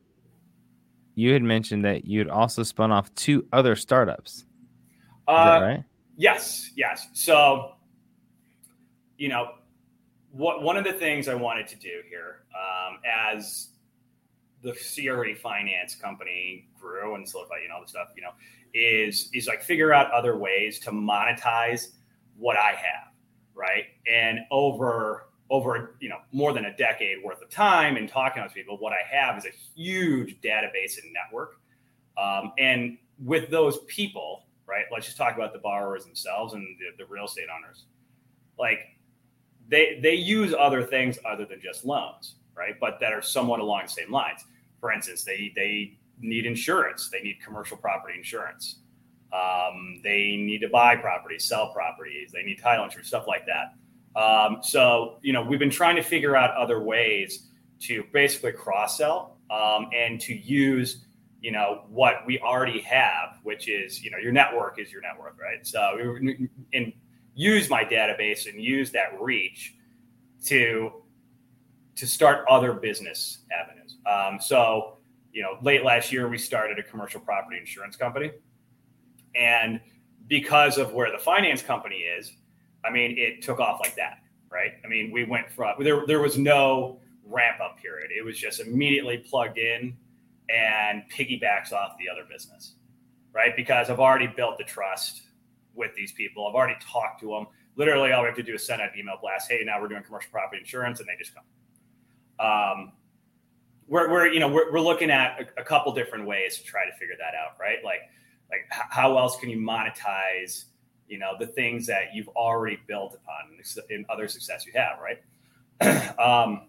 you 1.16 1.32
had 1.32 1.42
mentioned 1.42 1.84
that 1.84 2.06
you 2.06 2.18
had 2.18 2.28
also 2.28 2.62
spun 2.62 2.92
off 2.92 3.12
two 3.14 3.46
other 3.52 3.74
startups. 3.74 4.36
Is 4.38 4.44
uh, 5.28 5.44
that 5.44 5.66
right? 5.66 5.84
Yes, 6.16 6.70
yes. 6.76 7.08
So, 7.14 7.72
you 9.16 9.28
know, 9.28 9.48
what 10.30 10.62
one 10.62 10.76
of 10.76 10.84
the 10.84 10.92
things 10.92 11.28
I 11.28 11.34
wanted 11.34 11.66
to 11.68 11.76
do 11.76 12.02
here, 12.08 12.44
um, 12.54 12.98
as 13.04 13.70
the 14.62 14.72
CRE 14.72 15.34
finance 15.34 15.94
company 15.94 16.68
grew 16.78 17.14
and 17.14 17.28
solidified, 17.28 17.60
you 17.62 17.68
know, 17.68 17.76
all 17.76 17.82
the 17.82 17.88
stuff, 17.88 18.08
you 18.14 18.22
know, 18.22 18.32
is 18.74 19.30
is 19.32 19.46
like 19.46 19.62
figure 19.62 19.92
out 19.94 20.10
other 20.12 20.36
ways 20.36 20.78
to 20.80 20.90
monetize 20.90 21.88
what 22.36 22.56
I 22.56 22.72
have, 22.72 23.12
right? 23.56 23.84
And 24.12 24.40
over 24.50 25.28
over 25.48 25.96
you 26.00 26.08
know 26.08 26.18
more 26.32 26.52
than 26.52 26.66
a 26.66 26.76
decade 26.76 27.22
worth 27.24 27.40
of 27.40 27.50
time 27.50 27.96
and 27.96 28.08
talking 28.08 28.42
to 28.42 28.48
people, 28.48 28.76
what 28.78 28.92
I 28.92 29.16
have 29.16 29.38
is 29.38 29.46
a 29.46 29.52
huge 29.74 30.40
database 30.40 31.02
and 31.02 31.12
network. 31.12 31.58
Um, 32.18 32.52
and 32.58 32.98
with 33.24 33.50
those 33.50 33.78
people, 33.86 34.44
right? 34.66 34.84
Let's 34.92 35.06
just 35.06 35.16
talk 35.16 35.34
about 35.34 35.52
the 35.52 35.58
borrowers 35.58 36.04
themselves 36.04 36.54
and 36.54 36.76
the, 36.78 37.02
the 37.02 37.08
real 37.08 37.24
estate 37.24 37.46
owners. 37.54 37.84
Like 38.58 38.80
they 39.68 39.98
they 40.02 40.14
use 40.14 40.54
other 40.58 40.82
things 40.82 41.18
other 41.24 41.44
than 41.44 41.60
just 41.60 41.84
loans, 41.84 42.36
right? 42.54 42.74
But 42.80 42.98
that 43.00 43.12
are 43.12 43.22
somewhat 43.22 43.60
along 43.60 43.82
the 43.84 43.90
same 43.90 44.12
lines. 44.12 44.44
For 44.80 44.92
instance, 44.92 45.24
they 45.24 45.52
they 45.54 45.98
need 46.20 46.46
insurance. 46.46 47.08
They 47.10 47.20
need 47.20 47.38
commercial 47.44 47.76
property 47.76 48.14
insurance. 48.16 48.80
Um, 49.36 50.00
they 50.02 50.36
need 50.36 50.60
to 50.60 50.68
buy 50.68 50.96
properties, 50.96 51.44
sell 51.44 51.72
properties. 51.72 52.30
They 52.32 52.42
need 52.42 52.58
title 52.60 52.84
insurance, 52.84 53.08
stuff 53.08 53.26
like 53.26 53.44
that. 53.46 53.74
Um, 54.20 54.58
so 54.62 55.18
you 55.22 55.32
know, 55.32 55.42
we've 55.42 55.58
been 55.58 55.70
trying 55.70 55.96
to 55.96 56.02
figure 56.02 56.36
out 56.36 56.56
other 56.56 56.82
ways 56.82 57.48
to 57.80 58.04
basically 58.12 58.52
cross 58.52 58.96
sell 58.96 59.36
um, 59.50 59.88
and 59.94 60.20
to 60.22 60.34
use 60.34 61.04
you 61.40 61.52
know 61.52 61.84
what 61.88 62.26
we 62.26 62.38
already 62.40 62.80
have, 62.80 63.38
which 63.42 63.68
is 63.68 64.02
you 64.02 64.10
know 64.10 64.18
your 64.18 64.32
network 64.32 64.78
is 64.78 64.90
your 64.90 65.02
network, 65.02 65.36
right? 65.40 65.66
So 65.66 66.16
and 66.72 66.92
use 67.34 67.68
my 67.68 67.84
database 67.84 68.48
and 68.48 68.60
use 68.60 68.90
that 68.92 69.20
reach 69.20 69.74
to 70.46 70.92
to 71.94 72.06
start 72.06 72.44
other 72.48 72.72
business 72.72 73.40
avenues. 73.52 73.96
Um, 74.06 74.40
so 74.40 74.96
you 75.32 75.42
know, 75.42 75.58
late 75.60 75.84
last 75.84 76.10
year 76.10 76.28
we 76.28 76.38
started 76.38 76.78
a 76.78 76.82
commercial 76.82 77.20
property 77.20 77.58
insurance 77.58 77.94
company, 77.94 78.32
and 79.36 79.80
because 80.28 80.78
of 80.78 80.92
where 80.92 81.10
the 81.12 81.18
finance 81.18 81.62
company 81.62 81.96
is, 81.96 82.32
I 82.84 82.90
mean, 82.90 83.16
it 83.18 83.42
took 83.42 83.60
off 83.60 83.80
like 83.80 83.94
that, 83.96 84.18
right? 84.50 84.72
I 84.84 84.88
mean, 84.88 85.10
we 85.12 85.24
went 85.24 85.50
from 85.50 85.74
there. 85.80 86.06
There 86.06 86.20
was 86.20 86.38
no 86.38 87.00
ramp 87.24 87.60
up 87.60 87.78
period. 87.78 88.10
It 88.16 88.24
was 88.24 88.38
just 88.38 88.60
immediately 88.60 89.18
plugged 89.18 89.58
in 89.58 89.96
and 90.48 91.02
piggybacks 91.10 91.72
off 91.72 91.96
the 91.98 92.08
other 92.08 92.22
business, 92.30 92.74
right? 93.32 93.54
Because 93.56 93.90
I've 93.90 94.00
already 94.00 94.28
built 94.28 94.58
the 94.58 94.64
trust 94.64 95.22
with 95.74 95.94
these 95.94 96.12
people. 96.12 96.46
I've 96.46 96.54
already 96.54 96.78
talked 96.80 97.20
to 97.20 97.28
them. 97.28 97.46
Literally, 97.76 98.12
all 98.12 98.22
we 98.22 98.28
have 98.28 98.36
to 98.36 98.42
do 98.42 98.54
is 98.54 98.66
send 98.66 98.80
out 98.80 98.94
an 98.94 98.98
email 98.98 99.18
blast. 99.20 99.50
Hey, 99.50 99.60
now 99.64 99.80
we're 99.80 99.88
doing 99.88 100.02
commercial 100.02 100.30
property 100.30 100.60
insurance, 100.60 101.00
and 101.00 101.08
they 101.08 101.16
just 101.18 101.32
come. 101.34 101.44
Um, 102.38 102.92
we're, 103.88 104.10
we're 104.10 104.26
you 104.28 104.40
know 104.40 104.48
we're, 104.48 104.72
we're 104.72 104.80
looking 104.80 105.10
at 105.10 105.40
a, 105.40 105.60
a 105.60 105.64
couple 105.64 105.92
different 105.92 106.26
ways 106.26 106.58
to 106.58 106.64
try 106.64 106.84
to 106.86 106.92
figure 106.98 107.14
that 107.18 107.34
out, 107.34 107.58
right? 107.60 107.78
Like 107.84 108.00
like 108.50 108.66
how 108.70 109.18
else 109.18 109.36
can 109.36 109.48
you 109.48 109.58
monetize 109.58 110.64
you 111.08 111.18
know 111.18 111.34
the 111.38 111.46
things 111.46 111.86
that 111.86 112.14
you've 112.14 112.28
already 112.28 112.78
built 112.86 113.14
upon 113.14 113.58
in 113.90 114.04
other 114.08 114.28
success 114.28 114.66
you 114.66 114.72
have, 114.74 114.98
right? 115.00 116.18
um, 116.18 116.68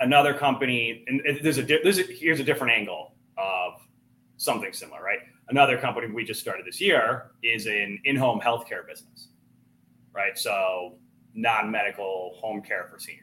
another 0.00 0.34
company, 0.34 1.04
and 1.06 1.22
there's 1.42 1.58
a, 1.58 1.62
there's 1.62 1.98
a 1.98 2.02
here's 2.02 2.40
a 2.40 2.44
different 2.44 2.72
angle 2.72 3.14
of 3.38 3.74
something 4.36 4.72
similar, 4.72 5.02
right? 5.02 5.20
Another 5.48 5.78
company 5.78 6.12
we 6.12 6.24
just 6.24 6.40
started 6.40 6.66
this 6.66 6.80
year 6.80 7.30
is 7.42 7.66
an 7.66 8.00
in-home 8.04 8.40
healthcare 8.40 8.86
business, 8.86 9.28
right? 10.12 10.36
So 10.36 10.98
non-medical 11.34 12.36
home 12.40 12.62
care 12.62 12.88
for 12.90 12.98
seniors. 12.98 13.22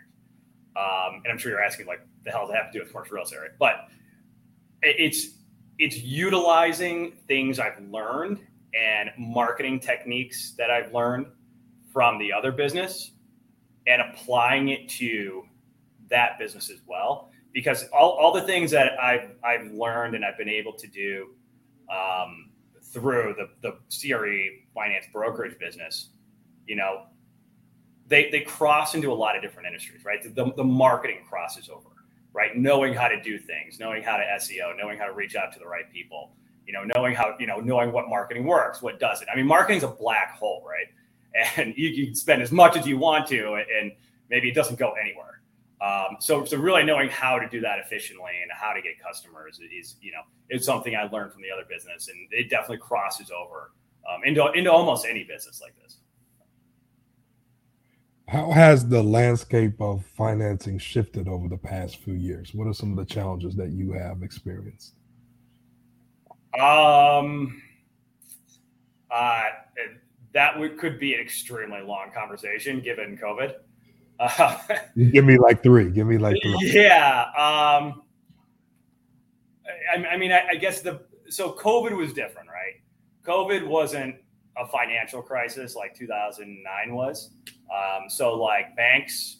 Um, 0.75 1.21
and 1.23 1.31
I'm 1.31 1.37
sure 1.37 1.51
you're 1.51 1.63
asking 1.63 1.87
like 1.87 2.01
the 2.23 2.31
hell 2.31 2.41
does 2.41 2.51
that 2.51 2.63
have 2.63 2.71
to 2.71 2.79
do 2.79 2.83
with 2.83 2.91
commercial 2.91 3.15
real 3.15 3.23
estate, 3.23 3.39
right? 3.39 3.51
But 3.59 3.87
it's 4.81 5.29
it's 5.83 5.97
utilizing 5.97 7.11
things 7.27 7.59
I've 7.59 7.77
learned 7.91 8.39
and 8.73 9.09
marketing 9.17 9.81
techniques 9.81 10.53
that 10.57 10.71
I've 10.71 10.93
learned 10.93 11.27
from 11.91 12.17
the 12.19 12.31
other 12.31 12.53
business 12.53 13.11
and 13.85 14.01
applying 14.01 14.69
it 14.69 14.87
to 14.87 15.43
that 16.09 16.39
business 16.39 16.69
as 16.69 16.79
well. 16.87 17.31
Because 17.51 17.83
all, 17.89 18.11
all 18.11 18.31
the 18.31 18.43
things 18.43 18.71
that 18.71 18.93
I've, 18.97 19.31
I've 19.43 19.73
learned 19.73 20.15
and 20.15 20.23
I've 20.23 20.37
been 20.37 20.47
able 20.47 20.71
to 20.71 20.87
do 20.87 21.31
um, 21.91 22.51
through 22.81 23.35
the, 23.37 23.49
the 23.61 23.75
CRE 23.91 24.63
finance 24.73 25.07
brokerage 25.11 25.59
business, 25.59 26.11
you 26.65 26.77
know, 26.77 27.07
they, 28.07 28.31
they 28.31 28.39
cross 28.39 28.95
into 28.95 29.11
a 29.11 29.13
lot 29.13 29.35
of 29.35 29.41
different 29.41 29.67
industries, 29.67 30.05
right? 30.05 30.23
The, 30.23 30.53
the 30.55 30.63
marketing 30.63 31.25
crosses 31.27 31.67
over, 31.67 31.89
right? 32.33 32.57
Knowing 32.57 32.93
how 32.93 33.07
to 33.07 33.21
do 33.21 33.37
things, 33.37 33.79
knowing 33.79 34.03
how 34.03 34.17
to 34.17 34.23
SEO, 34.23 34.77
knowing 34.77 34.97
how 34.97 35.05
to 35.05 35.13
reach 35.13 35.35
out 35.35 35.53
to 35.53 35.59
the 35.59 35.67
right 35.67 35.91
people, 35.91 36.31
you 36.65 36.73
know, 36.73 36.83
knowing 36.95 37.13
how, 37.13 37.35
you 37.39 37.47
know, 37.47 37.59
knowing 37.59 37.91
what 37.91 38.09
marketing 38.09 38.45
works, 38.45 38.81
what 38.81 38.99
doesn't. 38.99 39.27
I 39.29 39.35
mean, 39.35 39.45
marketing's 39.45 39.83
a 39.83 39.87
black 39.87 40.35
hole, 40.37 40.65
right? 40.67 40.87
And 41.57 41.73
you 41.75 42.05
can 42.05 42.13
spend 42.13 42.43
as 42.43 42.51
much 42.51 42.77
as 42.77 42.85
you 42.85 42.99
want 42.99 43.27
to, 43.29 43.55
and 43.55 43.91
maybe 44.29 44.49
it 44.49 44.53
doesn't 44.53 44.77
go 44.77 44.93
anywhere. 45.01 45.41
Um, 45.81 46.17
so, 46.19 46.45
so 46.45 46.57
really 46.57 46.83
knowing 46.83 47.09
how 47.09 47.39
to 47.39 47.49
do 47.49 47.59
that 47.61 47.79
efficiently 47.79 48.31
and 48.41 48.51
how 48.53 48.71
to 48.71 48.81
get 48.83 49.01
customers 49.01 49.59
is, 49.59 49.95
you 49.99 50.11
know, 50.11 50.21
it's 50.49 50.63
something 50.63 50.95
I 50.95 51.05
learned 51.05 51.33
from 51.33 51.41
the 51.41 51.49
other 51.49 51.65
business, 51.67 52.07
and 52.07 52.27
it 52.29 52.51
definitely 52.51 52.77
crosses 52.77 53.31
over 53.31 53.71
um, 54.09 54.23
into 54.23 54.49
into 54.51 54.71
almost 54.71 55.05
any 55.05 55.23
business 55.23 55.59
like 55.61 55.73
this. 55.81 55.97
How 58.27 58.51
has 58.51 58.87
the 58.87 59.03
landscape 59.03 59.79
of 59.81 60.05
financing 60.05 60.77
shifted 60.79 61.27
over 61.27 61.47
the 61.47 61.57
past 61.57 61.97
few 61.97 62.13
years? 62.13 62.53
What 62.53 62.67
are 62.67 62.73
some 62.73 62.91
of 62.91 62.97
the 62.97 63.05
challenges 63.05 63.55
that 63.55 63.69
you 63.69 63.91
have 63.91 64.23
experienced? 64.23 64.93
Um, 66.59 67.61
uh, 69.11 69.43
that 70.33 70.57
would, 70.57 70.77
could 70.77 70.99
be 70.99 71.13
an 71.13 71.19
extremely 71.19 71.81
long 71.81 72.11
conversation 72.13 72.79
given 72.81 73.17
COVID. 73.17 73.55
Uh, 74.19 74.57
Give 75.11 75.25
me 75.25 75.37
like 75.37 75.63
three. 75.63 75.89
Give 75.89 76.05
me 76.05 76.19
like 76.19 76.37
three. 76.41 76.71
Yeah. 76.71 77.23
Um, 77.35 78.03
I, 79.91 80.05
I 80.11 80.17
mean, 80.17 80.31
I, 80.31 80.49
I 80.51 80.55
guess 80.55 80.81
the 80.81 81.01
so 81.27 81.51
COVID 81.53 81.97
was 81.97 82.13
different, 82.13 82.47
right? 82.47 82.75
COVID 83.25 83.67
wasn't 83.67 84.15
a 84.57 84.67
financial 84.67 85.21
crisis 85.21 85.75
like 85.75 85.95
2009 85.95 86.95
was. 86.95 87.31
Um, 87.73 88.09
so 88.09 88.35
like 88.35 88.75
banks 88.75 89.37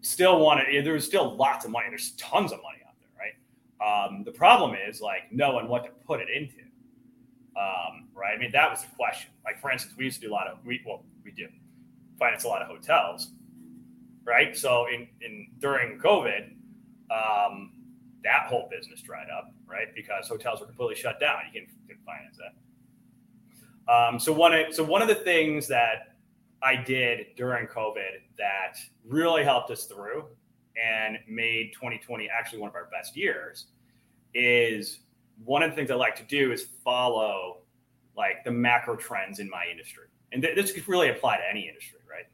still 0.00 0.40
wanted 0.40 0.84
there 0.84 0.94
was 0.94 1.04
still 1.04 1.36
lots 1.36 1.64
of 1.64 1.70
money. 1.70 1.86
There's 1.88 2.12
tons 2.12 2.52
of 2.52 2.58
money 2.62 2.78
out 2.86 2.94
there, 2.98 3.10
right? 3.18 4.06
Um, 4.06 4.24
the 4.24 4.32
problem 4.32 4.76
is 4.88 5.00
like 5.00 5.30
knowing 5.30 5.68
what 5.68 5.84
to 5.84 5.90
put 6.04 6.20
it 6.20 6.28
into. 6.34 6.60
Um, 7.56 8.08
right? 8.14 8.34
I 8.34 8.38
mean, 8.38 8.52
that 8.52 8.70
was 8.70 8.82
the 8.82 8.88
question. 8.96 9.30
Like 9.44 9.60
for 9.60 9.70
instance, 9.70 9.94
we 9.96 10.04
used 10.04 10.20
to 10.20 10.26
do 10.28 10.32
a 10.32 10.34
lot 10.34 10.46
of 10.46 10.58
we 10.64 10.80
well 10.86 11.04
we 11.24 11.30
do 11.30 11.46
finance 12.18 12.44
a 12.44 12.48
lot 12.48 12.62
of 12.62 12.68
hotels, 12.68 13.32
right? 14.24 14.56
So 14.56 14.86
in 14.86 15.08
in 15.20 15.48
during 15.58 15.98
COVID, 15.98 16.52
um, 17.10 17.72
that 18.24 18.46
whole 18.46 18.68
business 18.70 19.02
dried 19.02 19.28
up, 19.30 19.52
right? 19.66 19.88
Because 19.94 20.28
hotels 20.28 20.60
were 20.60 20.66
completely 20.66 20.94
shut 20.94 21.20
down. 21.20 21.38
You 21.52 21.60
can, 21.60 21.70
can 21.88 21.98
finance 22.04 22.36
that. 22.38 22.54
Um, 23.88 24.18
so 24.18 24.32
one 24.32 24.54
of, 24.54 24.74
so 24.74 24.84
one 24.84 25.02
of 25.02 25.08
the 25.08 25.14
things 25.14 25.66
that 25.68 26.16
I 26.62 26.76
did 26.76 27.26
during 27.36 27.66
COVID 27.66 28.20
that 28.38 28.76
really 29.06 29.44
helped 29.44 29.70
us 29.70 29.84
through 29.86 30.26
and 30.82 31.18
made 31.28 31.72
2020 31.74 32.28
actually 32.28 32.60
one 32.60 32.68
of 32.68 32.74
our 32.74 32.88
best 32.92 33.16
years 33.16 33.66
is 34.34 35.00
one 35.44 35.62
of 35.62 35.70
the 35.70 35.76
things 35.76 35.90
I 35.90 35.94
like 35.94 36.16
to 36.16 36.22
do 36.24 36.52
is 36.52 36.66
follow 36.84 37.58
like 38.16 38.44
the 38.44 38.50
macro 38.50 38.96
trends 38.96 39.38
in 39.38 39.48
my 39.48 39.64
industry. 39.70 40.04
And 40.32 40.42
th- 40.42 40.54
this 40.54 40.72
could 40.72 40.86
really 40.88 41.08
apply 41.08 41.38
to 41.38 41.42
any 41.48 41.68
industry, 41.68 41.98
right? 42.08 42.26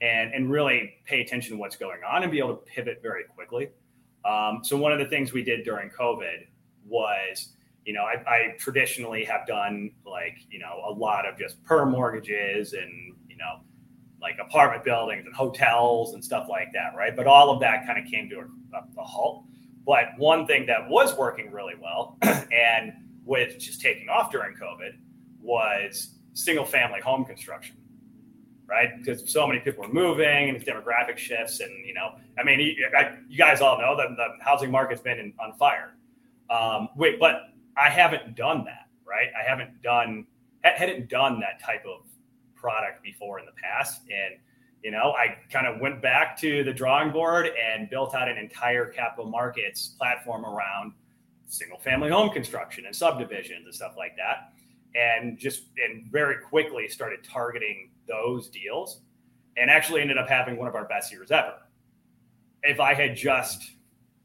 And 0.00 0.32
and 0.34 0.50
really 0.50 0.94
pay 1.04 1.20
attention 1.20 1.52
to 1.52 1.58
what's 1.58 1.76
going 1.76 2.00
on 2.08 2.22
and 2.22 2.32
be 2.32 2.38
able 2.38 2.56
to 2.56 2.64
pivot 2.64 3.00
very 3.02 3.24
quickly. 3.24 3.68
Um, 4.24 4.60
so 4.62 4.76
one 4.76 4.92
of 4.92 4.98
the 4.98 5.04
things 5.04 5.32
we 5.32 5.42
did 5.42 5.64
during 5.64 5.90
COVID 5.90 6.46
was, 6.86 7.54
you 7.84 7.92
know, 7.92 8.02
I, 8.02 8.22
I 8.26 8.56
traditionally 8.58 9.24
have 9.24 9.46
done 9.46 9.90
like, 10.06 10.38
you 10.50 10.58
know, 10.58 10.82
a 10.88 10.92
lot 10.92 11.26
of 11.26 11.38
just 11.38 11.62
per 11.64 11.84
mortgages 11.84 12.72
and, 12.72 13.14
you 13.28 13.36
know, 13.36 13.60
like 14.20 14.36
apartment 14.40 14.84
buildings 14.84 15.26
and 15.26 15.34
hotels 15.34 16.14
and 16.14 16.24
stuff 16.24 16.46
like 16.48 16.68
that, 16.72 16.96
right? 16.96 17.14
But 17.14 17.26
all 17.26 17.50
of 17.50 17.60
that 17.60 17.86
kind 17.86 18.02
of 18.02 18.10
came 18.10 18.28
to 18.30 18.36
a, 18.40 19.00
a, 19.00 19.04
halt. 19.04 19.44
But 19.84 20.06
one 20.16 20.46
thing 20.46 20.64
that 20.66 20.88
was 20.88 21.16
working 21.18 21.52
really 21.52 21.74
well 21.80 22.16
and 22.22 22.92
with 23.24 23.58
just 23.58 23.82
taking 23.82 24.08
off 24.08 24.32
during 24.32 24.56
COVID 24.56 24.92
was 25.42 26.14
single 26.32 26.64
family 26.64 27.00
home 27.00 27.24
construction 27.24 27.76
right? 28.66 28.98
Because 28.98 29.30
so 29.30 29.46
many 29.46 29.60
people 29.60 29.84
are 29.84 29.92
moving 29.92 30.48
and 30.48 30.58
demographic 30.64 31.18
shifts. 31.18 31.60
And, 31.60 31.86
you 31.86 31.94
know, 31.94 32.12
I 32.38 32.44
mean, 32.44 32.60
you, 32.60 32.74
you 33.28 33.38
guys 33.38 33.60
all 33.60 33.78
know 33.78 33.96
that 33.96 34.08
the 34.16 34.42
housing 34.42 34.70
market's 34.70 35.02
been 35.02 35.18
in, 35.18 35.34
on 35.38 35.52
fire. 35.58 35.96
Um, 36.50 36.88
wait, 36.96 37.18
but 37.18 37.50
I 37.76 37.90
haven't 37.90 38.36
done 38.36 38.64
that, 38.64 38.88
right? 39.06 39.28
I 39.38 39.48
haven't 39.48 39.82
done, 39.82 40.26
hadn't 40.62 41.08
done 41.08 41.40
that 41.40 41.60
type 41.60 41.84
of 41.86 42.06
product 42.54 43.02
before 43.02 43.38
in 43.38 43.46
the 43.46 43.52
past. 43.52 44.02
And, 44.02 44.38
you 44.82 44.90
know, 44.90 45.12
I 45.12 45.36
kind 45.50 45.66
of 45.66 45.80
went 45.80 46.00
back 46.00 46.38
to 46.40 46.64
the 46.64 46.72
drawing 46.72 47.10
board 47.10 47.46
and 47.46 47.90
built 47.90 48.14
out 48.14 48.28
an 48.28 48.38
entire 48.38 48.86
capital 48.86 49.30
markets 49.30 49.88
platform 49.98 50.44
around 50.44 50.92
single 51.46 51.78
family 51.78 52.10
home 52.10 52.30
construction 52.30 52.86
and 52.86 52.94
subdivisions 52.94 53.66
and 53.66 53.74
stuff 53.74 53.94
like 53.96 54.16
that. 54.16 54.52
And 54.94 55.36
just, 55.38 55.64
and 55.84 56.06
very 56.10 56.36
quickly 56.42 56.88
started 56.88 57.24
targeting 57.24 57.90
those 58.06 58.48
deals 58.48 59.00
and 59.56 59.70
actually 59.70 60.00
ended 60.00 60.18
up 60.18 60.28
having 60.28 60.56
one 60.56 60.68
of 60.68 60.74
our 60.74 60.86
best 60.86 61.12
years 61.12 61.30
ever. 61.30 61.54
If 62.62 62.80
I 62.80 62.94
had 62.94 63.16
just 63.16 63.72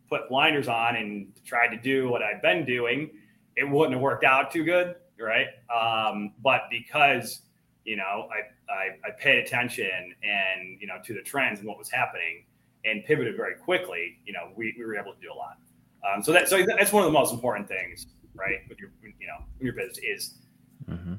put 0.09 0.29
blinders 0.29 0.67
on 0.67 0.95
and 0.95 1.31
tried 1.45 1.69
to 1.69 1.77
do 1.77 2.09
what 2.09 2.21
I've 2.21 2.41
been 2.41 2.65
doing, 2.65 3.09
it 3.59 3.69
wouldn't 3.69 3.93
have 3.93 4.01
worked 4.01 4.23
out 4.23 4.51
too 4.51 4.63
good, 4.63 4.95
right? 5.19 5.47
Um, 5.73 6.33
but 6.41 6.63
because 6.69 7.41
you 7.85 7.97
know 7.97 8.29
I, 8.31 8.71
I, 8.71 9.07
I 9.07 9.11
paid 9.19 9.39
attention 9.39 10.13
and 10.23 10.79
you 10.79 10.87
know 10.87 10.97
to 11.03 11.13
the 11.13 11.21
trends 11.21 11.59
and 11.59 11.67
what 11.67 11.77
was 11.77 11.89
happening 11.89 12.45
and 12.85 13.03
pivoted 13.05 13.35
very 13.35 13.55
quickly, 13.55 14.19
you 14.25 14.33
know 14.33 14.51
we, 14.55 14.75
we 14.77 14.85
were 14.85 14.97
able 14.97 15.13
to 15.13 15.21
do 15.21 15.31
a 15.33 15.35
lot. 15.35 15.57
Um, 16.07 16.23
so 16.23 16.31
that 16.31 16.47
so 16.47 16.63
that's 16.65 16.93
one 16.93 17.03
of 17.03 17.11
the 17.11 17.17
most 17.17 17.33
important 17.33 17.67
things, 17.67 18.07
right? 18.33 18.59
With 18.67 18.79
your 18.79 18.91
you 19.03 19.27
know 19.27 19.45
your 19.59 19.73
business 19.73 19.99
is 19.99 20.33
mm-hmm 20.89 21.15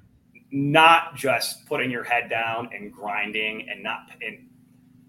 not 0.53 1.15
just 1.15 1.67
putting 1.67 1.91
your 1.91 2.05
head 2.05 2.29
down 2.29 2.69
and 2.75 2.93
grinding 2.93 3.69
and 3.71 3.83
not 3.83 4.11
and 4.23 4.49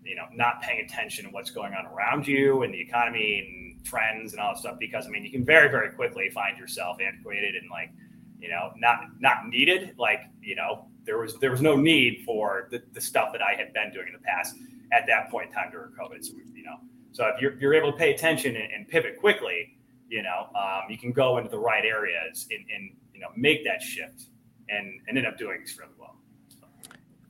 you 0.04 0.16
know 0.16 0.26
not 0.34 0.62
paying 0.62 0.84
attention 0.86 1.26
to 1.26 1.32
what's 1.32 1.50
going 1.50 1.74
on 1.74 1.86
around 1.88 2.28
you 2.28 2.64
and 2.64 2.74
the 2.74 2.80
economy 2.80 3.40
and 3.40 3.71
trends 3.84 4.34
and 4.34 4.42
all 4.42 4.54
that 4.54 4.60
stuff 4.60 4.78
because 4.80 5.06
i 5.06 5.10
mean 5.10 5.24
you 5.24 5.32
can 5.32 5.46
very 5.46 5.70
very 5.70 5.92
quickly 5.92 6.30
find 6.30 6.58
yourself 6.58 6.98
antiquated 7.02 7.56
and 7.56 7.70
like 7.70 7.92
you 8.40 8.50
know 8.50 8.72
not 8.78 9.02
not 9.20 9.48
needed 9.48 9.94
like 9.98 10.22
you 10.42 10.56
know 10.56 10.86
there 11.06 11.18
was 11.18 11.38
there 11.40 11.52
was 11.52 11.62
no 11.62 11.76
need 11.76 12.24
for 12.26 12.68
the, 12.72 12.82
the 12.94 13.02
stuff 13.02 13.32
that 13.32 13.42
i 13.42 13.54
had 13.56 13.74
been 13.74 13.92
doing 13.92 14.08
in 14.08 14.14
the 14.14 14.26
past 14.26 14.56
at 14.92 15.06
that 15.08 15.30
point 15.30 15.48
in 15.48 15.54
time 15.54 15.72
during 15.72 15.92
covid 15.92 16.24
so 16.24 16.34
you 16.54 16.64
know 16.64 16.76
so 17.14 17.26
if 17.28 17.42
you're, 17.42 17.60
you're 17.60 17.74
able 17.74 17.92
to 17.92 17.98
pay 17.98 18.14
attention 18.14 18.56
and, 18.56 18.72
and 18.72 18.88
pivot 18.88 19.18
quickly 19.20 19.78
you 20.10 20.22
know 20.22 20.48
um, 20.56 20.82
you 20.90 20.98
can 20.98 21.12
go 21.12 21.38
into 21.38 21.50
the 21.50 21.60
right 21.60 21.86
areas 21.86 22.48
and, 22.52 22.66
and 22.74 22.92
you 23.14 23.20
know 23.20 23.28
make 23.36 23.64
that 23.64 23.82
shift 23.82 24.26
and 24.72 25.00
and 25.08 25.18
end 25.18 25.28
up 25.28 25.38
doing 25.38 25.60
extremely 25.60 25.94
well. 26.00 26.16
So. 26.50 26.68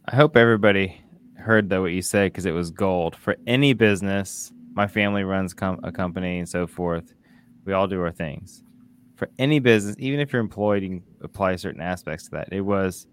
I 0.05 0.15
hope 0.15 0.37
everybody 0.37 1.01
heard 1.35 1.69
that 1.69 1.81
what 1.81 1.91
you 1.91 2.01
said 2.01 2.31
because 2.31 2.45
it 2.45 2.51
was 2.51 2.71
gold 2.71 3.15
for 3.15 3.35
any 3.47 3.73
business. 3.73 4.53
My 4.73 4.87
family 4.87 5.23
runs 5.23 5.53
com- 5.53 5.79
a 5.83 5.91
company 5.91 6.39
and 6.39 6.47
so 6.47 6.67
forth. 6.67 7.13
We 7.65 7.73
all 7.73 7.87
do 7.87 8.01
our 8.01 8.11
things. 8.11 8.63
For 9.15 9.29
any 9.37 9.59
business, 9.59 9.95
even 9.99 10.19
if 10.19 10.33
you're 10.33 10.41
employed, 10.41 10.83
you 10.83 10.89
can 10.89 11.03
apply 11.21 11.55
certain 11.57 11.81
aspects 11.81 12.25
to 12.25 12.31
that. 12.31 12.49
It 12.51 12.61
was 12.61 13.07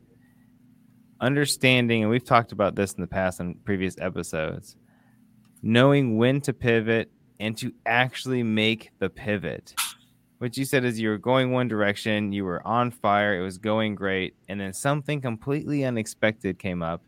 understanding, 1.20 2.02
and 2.02 2.10
we've 2.10 2.24
talked 2.24 2.52
about 2.52 2.74
this 2.74 2.94
in 2.94 3.00
the 3.00 3.06
past 3.06 3.40
in 3.40 3.54
previous 3.64 3.96
episodes, 3.98 4.76
knowing 5.62 6.16
when 6.16 6.40
to 6.42 6.52
pivot 6.52 7.10
and 7.40 7.56
to 7.58 7.72
actually 7.86 8.42
make 8.42 8.90
the 8.98 9.10
pivot 9.10 9.74
what 10.38 10.56
you 10.56 10.64
said 10.64 10.84
is 10.84 11.00
you 11.00 11.08
were 11.08 11.18
going 11.18 11.50
one 11.50 11.68
direction, 11.68 12.32
you 12.32 12.44
were 12.44 12.64
on 12.66 12.90
fire, 12.90 13.38
it 13.38 13.42
was 13.42 13.58
going 13.58 13.94
great, 13.94 14.34
and 14.48 14.60
then 14.60 14.72
something 14.72 15.20
completely 15.20 15.84
unexpected 15.84 16.58
came 16.58 16.82
up, 16.82 17.02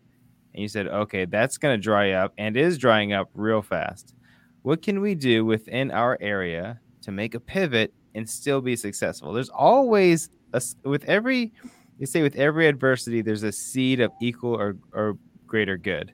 and 0.52 0.62
you 0.62 0.68
said, 0.68 0.88
okay, 0.88 1.24
that's 1.24 1.56
going 1.56 1.78
to 1.78 1.82
dry 1.82 2.12
up 2.12 2.32
and 2.38 2.56
is 2.56 2.76
drying 2.76 3.12
up 3.12 3.30
real 3.34 3.62
fast. 3.62 4.14
What 4.62 4.82
can 4.82 5.00
we 5.00 5.14
do 5.14 5.44
within 5.44 5.90
our 5.90 6.18
area 6.20 6.80
to 7.02 7.10
make 7.10 7.34
a 7.34 7.40
pivot 7.40 7.94
and 8.14 8.28
still 8.28 8.60
be 8.60 8.76
successful? 8.76 9.32
There's 9.32 9.48
always 9.48 10.28
a, 10.52 10.60
with 10.84 11.04
every, 11.04 11.52
you 11.98 12.06
say 12.06 12.22
with 12.22 12.36
every 12.36 12.66
adversity, 12.66 13.22
there's 13.22 13.42
a 13.42 13.52
seed 13.52 14.00
of 14.00 14.12
equal 14.20 14.54
or, 14.54 14.76
or 14.92 15.16
greater 15.46 15.78
good. 15.78 16.12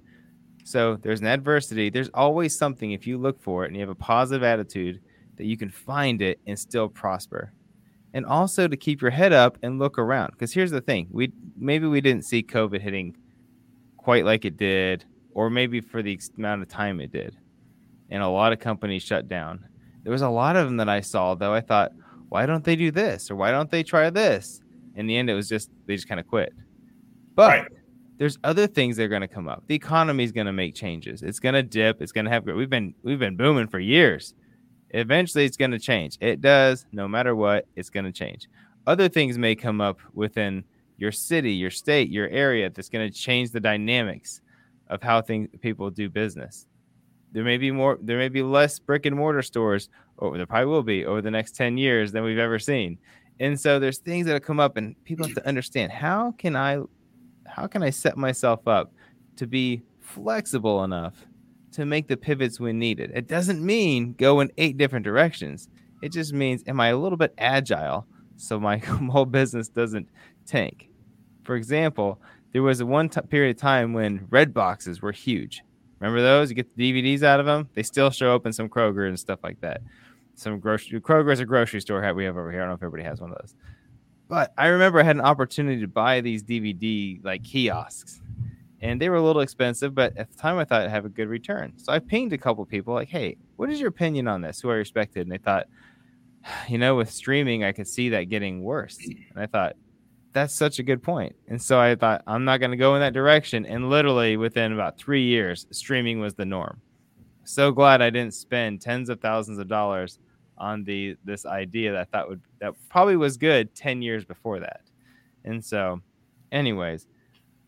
So 0.64 0.96
there's 0.96 1.20
an 1.20 1.26
adversity. 1.26 1.90
There's 1.90 2.10
always 2.14 2.56
something 2.56 2.92
if 2.92 3.06
you 3.06 3.18
look 3.18 3.40
for 3.40 3.64
it 3.64 3.68
and 3.68 3.76
you 3.76 3.80
have 3.80 3.88
a 3.88 3.94
positive 3.94 4.42
attitude 4.42 5.00
that 5.36 5.44
you 5.44 5.56
can 5.56 5.70
find 5.70 6.22
it 6.22 6.40
and 6.46 6.58
still 6.58 6.88
prosper. 6.88 7.52
And 8.14 8.24
also 8.24 8.66
to 8.68 8.76
keep 8.76 9.02
your 9.02 9.10
head 9.10 9.32
up 9.32 9.58
and 9.62 9.78
look 9.78 9.98
around. 9.98 10.30
Because 10.32 10.52
here's 10.52 10.70
the 10.70 10.80
thing 10.80 11.08
we 11.10 11.32
maybe 11.56 11.86
we 11.86 12.00
didn't 12.00 12.24
see 12.24 12.42
COVID 12.42 12.80
hitting 12.80 13.16
quite 13.96 14.24
like 14.24 14.44
it 14.44 14.56
did, 14.56 15.04
or 15.32 15.50
maybe 15.50 15.80
for 15.80 16.02
the 16.02 16.18
amount 16.38 16.62
of 16.62 16.68
time 16.68 17.00
it 17.00 17.12
did. 17.12 17.36
And 18.10 18.22
a 18.22 18.28
lot 18.28 18.52
of 18.52 18.58
companies 18.58 19.02
shut 19.02 19.28
down. 19.28 19.66
There 20.02 20.12
was 20.12 20.22
a 20.22 20.28
lot 20.28 20.56
of 20.56 20.66
them 20.66 20.76
that 20.76 20.88
I 20.88 21.00
saw, 21.00 21.34
though. 21.34 21.52
I 21.52 21.60
thought, 21.60 21.92
why 22.28 22.46
don't 22.46 22.64
they 22.64 22.76
do 22.76 22.90
this? 22.90 23.30
Or 23.30 23.36
why 23.36 23.50
don't 23.50 23.70
they 23.70 23.82
try 23.82 24.10
this? 24.10 24.60
In 24.94 25.06
the 25.06 25.16
end, 25.16 25.28
it 25.28 25.34
was 25.34 25.48
just, 25.48 25.70
they 25.86 25.96
just 25.96 26.08
kind 26.08 26.20
of 26.20 26.26
quit. 26.26 26.52
But 27.34 27.48
right. 27.48 27.68
there's 28.18 28.38
other 28.44 28.66
things 28.66 28.96
that 28.96 29.04
are 29.04 29.08
going 29.08 29.22
to 29.22 29.28
come 29.28 29.48
up. 29.48 29.64
The 29.66 29.74
economy 29.74 30.24
is 30.24 30.32
going 30.32 30.46
to 30.46 30.52
make 30.52 30.74
changes. 30.74 31.22
It's 31.22 31.40
going 31.40 31.54
to 31.54 31.62
dip. 31.62 32.00
It's 32.00 32.12
going 32.12 32.24
to 32.24 32.30
have, 32.30 32.46
we've 32.46 32.70
been, 32.70 32.94
we've 33.02 33.18
been 33.18 33.36
booming 33.36 33.66
for 33.66 33.78
years 33.78 34.34
eventually 34.90 35.44
it's 35.44 35.56
going 35.56 35.70
to 35.70 35.78
change. 35.78 36.16
It 36.20 36.40
does, 36.40 36.86
no 36.92 37.08
matter 37.08 37.34
what, 37.34 37.66
it's 37.76 37.90
going 37.90 38.06
to 38.06 38.12
change. 38.12 38.48
Other 38.86 39.08
things 39.08 39.36
may 39.38 39.54
come 39.54 39.80
up 39.80 39.98
within 40.14 40.64
your 40.96 41.12
city, 41.12 41.52
your 41.52 41.70
state, 41.70 42.10
your 42.10 42.28
area 42.28 42.70
that's 42.70 42.88
going 42.88 43.10
to 43.10 43.16
change 43.16 43.50
the 43.50 43.60
dynamics 43.60 44.40
of 44.88 45.02
how 45.02 45.20
things 45.20 45.48
people 45.60 45.90
do 45.90 46.08
business. 46.08 46.66
There 47.36 47.44
may 47.44 47.58
be 47.58 47.70
more, 47.70 47.98
there 48.00 48.16
may 48.16 48.30
be 48.30 48.42
less 48.42 48.78
brick 48.78 49.04
and 49.04 49.14
mortar 49.14 49.42
stores, 49.42 49.90
or 50.16 50.38
there 50.38 50.46
probably 50.46 50.68
will 50.68 50.82
be 50.82 51.04
over 51.04 51.20
the 51.20 51.30
next 51.30 51.54
10 51.54 51.76
years 51.76 52.10
than 52.10 52.24
we've 52.24 52.38
ever 52.38 52.58
seen. 52.58 52.96
And 53.38 53.60
so 53.60 53.78
there's 53.78 53.98
things 53.98 54.26
that 54.26 54.42
come 54.42 54.58
up 54.58 54.78
and 54.78 54.96
people 55.04 55.26
have 55.26 55.34
to 55.34 55.46
understand 55.46 55.92
how 55.92 56.32
can 56.38 56.56
I 56.56 56.78
how 57.46 57.66
can 57.66 57.82
I 57.82 57.90
set 57.90 58.16
myself 58.16 58.66
up 58.66 58.90
to 59.36 59.46
be 59.46 59.82
flexible 60.00 60.82
enough 60.82 61.26
to 61.72 61.84
make 61.84 62.08
the 62.08 62.16
pivots 62.16 62.58
when 62.58 62.78
needed. 62.78 63.12
It 63.14 63.28
doesn't 63.28 63.62
mean 63.62 64.14
go 64.14 64.40
in 64.40 64.50
eight 64.56 64.78
different 64.78 65.04
directions. 65.04 65.68
It 66.00 66.12
just 66.12 66.32
means 66.32 66.64
am 66.66 66.80
I 66.80 66.88
a 66.88 66.96
little 66.96 67.18
bit 67.18 67.34
agile 67.36 68.06
so 68.38 68.58
my 68.58 68.78
whole 69.10 69.26
business 69.26 69.68
doesn't 69.68 70.08
tank. 70.46 70.88
For 71.44 71.54
example, 71.54 72.18
there 72.54 72.62
was 72.62 72.80
a 72.80 72.86
one 72.86 73.10
t- 73.10 73.20
period 73.28 73.56
of 73.56 73.60
time 73.60 73.92
when 73.92 74.26
red 74.30 74.54
boxes 74.54 75.02
were 75.02 75.12
huge. 75.12 75.62
Remember 76.00 76.20
those? 76.20 76.50
You 76.50 76.56
get 76.56 76.74
the 76.76 76.92
DVDs 76.92 77.22
out 77.22 77.40
of 77.40 77.46
them. 77.46 77.68
They 77.74 77.82
still 77.82 78.10
show 78.10 78.34
up 78.34 78.46
in 78.46 78.52
some 78.52 78.68
Kroger 78.68 79.08
and 79.08 79.18
stuff 79.18 79.40
like 79.42 79.60
that. 79.60 79.80
Some 80.34 80.60
grocery 80.60 81.00
Kroger 81.00 81.32
is 81.32 81.40
a 81.40 81.46
grocery 81.46 81.80
store 81.80 82.00
we 82.14 82.24
have 82.24 82.36
over 82.36 82.50
here. 82.50 82.60
I 82.60 82.64
don't 82.64 82.70
know 82.70 82.74
if 82.74 82.82
everybody 82.82 83.04
has 83.04 83.20
one 83.20 83.30
of 83.30 83.38
those. 83.40 83.54
But 84.28 84.52
I 84.58 84.66
remember 84.66 85.00
I 85.00 85.04
had 85.04 85.16
an 85.16 85.22
opportunity 85.22 85.80
to 85.80 85.88
buy 85.88 86.20
these 86.20 86.42
DVD 86.42 87.24
like 87.24 87.42
kiosks 87.44 88.20
and 88.80 89.00
they 89.00 89.08
were 89.08 89.16
a 89.16 89.22
little 89.22 89.42
expensive, 89.42 89.94
but 89.94 90.16
at 90.16 90.30
the 90.30 90.36
time 90.36 90.58
I 90.58 90.64
thought 90.64 90.82
I'd 90.82 90.90
have 90.90 91.04
a 91.04 91.10
good 91.10 91.28
return. 91.28 91.72
So 91.76 91.92
I 91.92 91.98
pinged 91.98 92.32
a 92.32 92.38
couple 92.38 92.64
people 92.66 92.94
like, 92.94 93.08
"Hey, 93.08 93.36
what 93.56 93.70
is 93.70 93.80
your 93.80 93.88
opinion 93.88 94.28
on 94.28 94.42
this?" 94.42 94.60
Who 94.60 94.70
I 94.70 94.74
respected, 94.74 95.22
and 95.22 95.32
they 95.32 95.38
thought, 95.38 95.66
you 96.68 96.78
know, 96.78 96.94
with 96.96 97.10
streaming, 97.10 97.64
I 97.64 97.72
could 97.72 97.88
see 97.88 98.10
that 98.10 98.24
getting 98.24 98.62
worse. 98.62 98.98
And 99.04 99.36
I 99.36 99.46
thought, 99.46 99.76
that's 100.36 100.52
such 100.52 100.78
a 100.78 100.82
good 100.82 101.02
point. 101.02 101.34
And 101.48 101.60
so 101.60 101.80
I 101.80 101.94
thought, 101.94 102.22
I'm 102.26 102.44
not 102.44 102.60
going 102.60 102.70
to 102.70 102.76
go 102.76 102.94
in 102.94 103.00
that 103.00 103.14
direction. 103.14 103.64
And 103.64 103.88
literally 103.88 104.36
within 104.36 104.74
about 104.74 104.98
three 104.98 105.24
years, 105.24 105.66
streaming 105.70 106.20
was 106.20 106.34
the 106.34 106.44
norm. 106.44 106.82
So 107.44 107.72
glad 107.72 108.02
I 108.02 108.10
didn't 108.10 108.34
spend 108.34 108.82
tens 108.82 109.08
of 109.08 109.18
thousands 109.22 109.58
of 109.58 109.66
dollars 109.66 110.18
on 110.58 110.84
the 110.84 111.16
this 111.24 111.46
idea 111.46 111.92
that 111.92 112.00
I 112.00 112.04
thought 112.04 112.28
would 112.28 112.42
that 112.60 112.74
probably 112.90 113.16
was 113.16 113.38
good 113.38 113.74
10 113.74 114.02
years 114.02 114.26
before 114.26 114.60
that. 114.60 114.82
And 115.46 115.64
so, 115.64 116.02
anyways, 116.52 117.06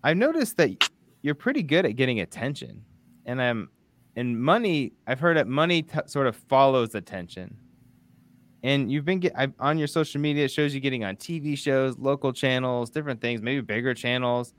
I've 0.05 0.19
noticed 0.19 0.59
that 0.59 0.91
you're 1.23 1.35
pretty 1.35 1.63
good 1.63 1.87
at 1.87 1.97
getting 1.97 2.21
attention, 2.21 2.85
and 3.25 3.41
I'm 3.41 3.71
and 4.15 4.39
money. 4.39 4.93
I've 5.07 5.21
heard 5.21 5.39
that 5.39 5.49
money 5.49 5.85
t- 5.85 6.01
sort 6.05 6.27
of 6.27 6.37
follows 6.37 6.95
attention, 6.95 7.57
and 8.63 8.91
you've 8.91 9.05
been 9.05 9.21
get 9.21 9.33
I, 9.37 9.49
on 9.59 9.79
your 9.79 9.87
social 9.87 10.21
media. 10.21 10.45
It 10.45 10.51
shows 10.51 10.75
you 10.75 10.81
getting 10.81 11.05
on 11.05 11.17
TV 11.17 11.57
shows, 11.57 11.99
local 11.99 12.33
channels, 12.33 12.91
different 12.91 13.21
things, 13.21 13.41
maybe 13.41 13.61
bigger 13.61 13.95
channels, 13.95 14.55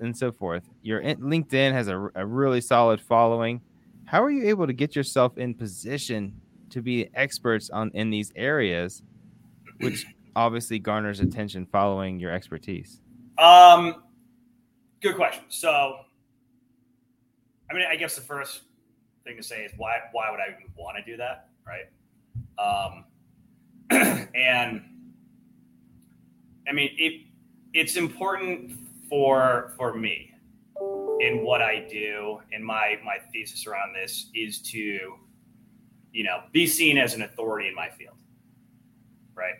and 0.00 0.16
so 0.16 0.30
forth. 0.30 0.62
Your 0.82 1.02
LinkedIn 1.02 1.72
has 1.72 1.88
a, 1.88 2.10
a 2.14 2.24
really 2.24 2.60
solid 2.60 3.00
following. 3.00 3.60
How 4.04 4.22
are 4.22 4.30
you 4.30 4.48
able 4.48 4.66
to 4.66 4.72
get 4.72 4.94
yourself 4.94 5.38
in 5.38 5.54
position 5.54 6.40
to 6.70 6.82
be 6.82 7.08
experts 7.14 7.70
on 7.70 7.90
in 7.94 8.10
these 8.10 8.32
areas, 8.36 9.02
which 9.80 10.06
obviously 10.36 10.78
garners 10.78 11.20
attention 11.20 11.66
following 11.66 12.18
your 12.20 12.32
expertise? 12.32 13.00
Um, 13.38 14.02
good 15.00 15.16
question. 15.16 15.44
So, 15.48 15.96
I 17.70 17.74
mean, 17.74 17.84
I 17.88 17.96
guess 17.96 18.14
the 18.14 18.22
first 18.22 18.62
thing 19.24 19.36
to 19.36 19.42
say 19.42 19.64
is 19.64 19.72
why 19.76 19.98
why 20.12 20.30
would 20.30 20.40
I 20.40 20.48
even 20.48 20.72
want 20.76 20.96
to 20.96 21.10
do 21.10 21.16
that, 21.16 21.48
right? 21.66 21.86
Um, 22.58 23.04
and 24.34 24.82
I 26.68 26.72
mean 26.72 26.90
it 26.98 27.26
it's 27.74 27.96
important 27.96 28.72
for 29.08 29.74
for 29.76 29.94
me 29.94 30.32
in 31.20 31.44
what 31.44 31.62
I 31.62 31.86
do 31.90 32.40
and 32.52 32.64
my 32.64 32.98
my 33.04 33.18
thesis 33.32 33.66
around 33.66 33.94
this 33.94 34.30
is 34.34 34.60
to 34.72 35.14
you 36.12 36.24
know 36.24 36.42
be 36.52 36.66
seen 36.66 36.98
as 36.98 37.14
an 37.14 37.22
authority 37.22 37.68
in 37.68 37.74
my 37.74 37.88
field, 37.90 38.16
right? 39.34 39.54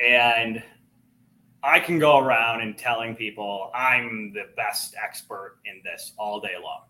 And 0.00 0.62
I 1.62 1.80
can 1.80 1.98
go 1.98 2.18
around 2.18 2.60
and 2.60 2.78
telling 2.78 3.14
people 3.14 3.70
I'm 3.74 4.32
the 4.32 4.46
best 4.56 4.94
expert 5.02 5.58
in 5.64 5.82
this 5.84 6.12
all 6.16 6.40
day 6.40 6.54
long, 6.62 6.82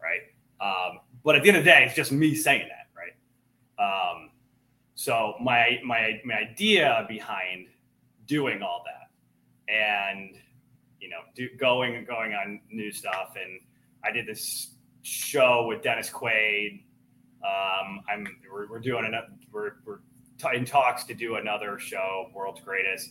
right? 0.00 0.20
Um, 0.60 1.00
but 1.24 1.34
at 1.34 1.42
the 1.42 1.48
end 1.48 1.58
of 1.58 1.64
the 1.64 1.70
day, 1.70 1.84
it's 1.84 1.94
just 1.94 2.12
me 2.12 2.34
saying 2.34 2.68
that, 2.68 2.88
right? 2.96 3.14
Um, 3.78 4.30
so 5.02 5.34
my 5.40 5.80
my 5.84 6.20
my 6.24 6.34
idea 6.34 7.04
behind 7.08 7.66
doing 8.26 8.62
all 8.62 8.84
that 8.86 9.10
and 9.72 10.36
you 11.00 11.08
know 11.08 11.18
do, 11.34 11.48
going 11.58 12.04
going 12.04 12.34
on 12.34 12.60
new 12.70 12.92
stuff 12.92 13.34
and 13.34 13.58
I 14.04 14.12
did 14.12 14.28
this 14.28 14.74
show 15.02 15.66
with 15.66 15.82
Dennis 15.82 16.08
Quaid. 16.08 16.84
Um, 17.44 18.02
I'm 18.08 18.26
we're, 18.48 18.68
we're 18.68 18.78
doing 18.78 19.04
another 19.06 19.26
we're, 19.50 19.72
we're 19.84 19.98
t- 20.38 20.56
in 20.56 20.64
talks 20.64 21.02
to 21.04 21.14
do 21.14 21.34
another 21.34 21.80
show, 21.80 22.30
World's 22.32 22.60
Greatest. 22.60 23.10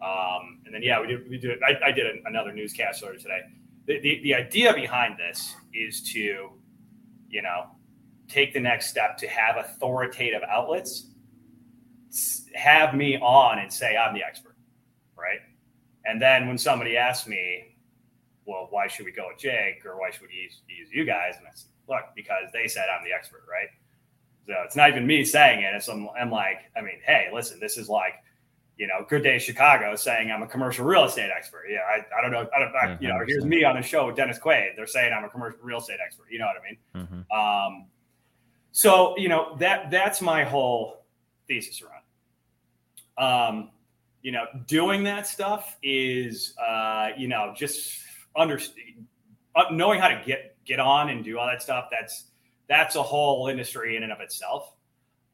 Um, 0.00 0.60
and 0.64 0.72
then 0.72 0.82
yeah, 0.84 1.00
we 1.00 1.08
did 1.08 1.28
we 1.28 1.38
did 1.38 1.60
I, 1.64 1.88
I 1.88 1.90
did 1.90 2.06
another 2.24 2.52
newscast 2.52 3.02
earlier 3.02 3.18
today. 3.18 3.40
The, 3.86 3.98
the, 4.00 4.20
the 4.22 4.34
idea 4.34 4.72
behind 4.72 5.16
this 5.18 5.56
is 5.74 6.02
to 6.12 6.50
you 7.28 7.42
know, 7.42 7.66
take 8.28 8.52
the 8.52 8.60
next 8.60 8.88
step 8.88 9.16
to 9.18 9.26
have 9.26 9.56
authoritative 9.56 10.42
outlets 10.48 11.08
have 12.54 12.94
me 12.94 13.18
on 13.18 13.58
and 13.58 13.72
say 13.72 13.96
I'm 13.96 14.14
the 14.14 14.22
expert, 14.22 14.56
right? 15.16 15.40
And 16.04 16.20
then 16.20 16.46
when 16.48 16.58
somebody 16.58 16.96
asks 16.96 17.26
me, 17.26 17.76
well, 18.44 18.68
why 18.70 18.86
should 18.86 19.06
we 19.06 19.12
go 19.12 19.28
with 19.28 19.38
Jake 19.38 19.84
or 19.84 19.98
why 19.98 20.10
should 20.10 20.22
we 20.22 20.34
use, 20.34 20.62
use 20.68 20.88
you 20.92 21.04
guys? 21.04 21.34
And 21.36 21.46
I 21.46 21.50
said, 21.54 21.70
look, 21.88 22.04
because 22.14 22.50
they 22.52 22.68
said 22.68 22.86
I'm 22.88 23.04
the 23.04 23.12
expert, 23.12 23.42
right? 23.50 23.68
So 24.46 24.54
it's 24.64 24.76
not 24.76 24.90
even 24.90 25.06
me 25.06 25.24
saying 25.24 25.62
it. 25.62 25.74
It's 25.74 25.88
I'm, 25.88 26.08
I'm 26.18 26.30
like, 26.30 26.70
I 26.76 26.80
mean, 26.80 27.00
hey, 27.04 27.28
listen, 27.32 27.58
this 27.58 27.76
is 27.76 27.88
like 27.88 28.14
you 28.76 28.86
know, 28.86 29.06
Good 29.08 29.22
Day 29.22 29.38
Chicago 29.38 29.96
saying 29.96 30.30
I'm 30.30 30.42
a 30.42 30.46
commercial 30.46 30.84
real 30.84 31.04
estate 31.04 31.30
expert. 31.34 31.64
Yeah, 31.70 31.78
I, 31.78 32.04
I 32.16 32.20
don't 32.20 32.30
know. 32.30 32.46
I 32.54 32.58
don't, 32.58 32.76
I, 32.76 32.98
you 33.00 33.08
know, 33.08 33.18
here's 33.26 33.44
me 33.44 33.64
on 33.64 33.76
the 33.76 33.82
show 33.82 34.06
with 34.06 34.16
Dennis 34.16 34.38
Quaid. 34.38 34.76
They're 34.76 34.86
saying 34.86 35.12
I'm 35.12 35.24
a 35.24 35.30
commercial 35.30 35.60
real 35.62 35.78
estate 35.78 35.98
expert. 36.04 36.26
You 36.30 36.38
know 36.38 36.46
what 36.46 36.56
I 36.56 37.00
mean? 37.02 37.24
Mm-hmm. 37.30 37.72
Um, 37.76 37.86
so 38.72 39.16
you 39.16 39.30
know 39.30 39.56
that 39.58 39.90
that's 39.90 40.20
my 40.20 40.44
whole 40.44 41.06
thesis 41.48 41.80
around. 41.80 41.95
Um, 43.18 43.70
you 44.22 44.32
know, 44.32 44.44
doing 44.66 45.04
that 45.04 45.26
stuff 45.26 45.76
is 45.82 46.54
uh, 46.58 47.10
you 47.16 47.28
know 47.28 47.52
just 47.56 48.00
understand, 48.36 49.06
uh, 49.54 49.64
knowing 49.70 50.00
how 50.00 50.08
to 50.08 50.20
get 50.26 50.56
get 50.64 50.80
on 50.80 51.10
and 51.10 51.24
do 51.24 51.38
all 51.38 51.46
that 51.46 51.62
stuff. 51.62 51.88
That's 51.90 52.24
that's 52.68 52.96
a 52.96 53.02
whole 53.02 53.48
industry 53.48 53.96
in 53.96 54.02
and 54.02 54.12
of 54.12 54.20
itself. 54.20 54.74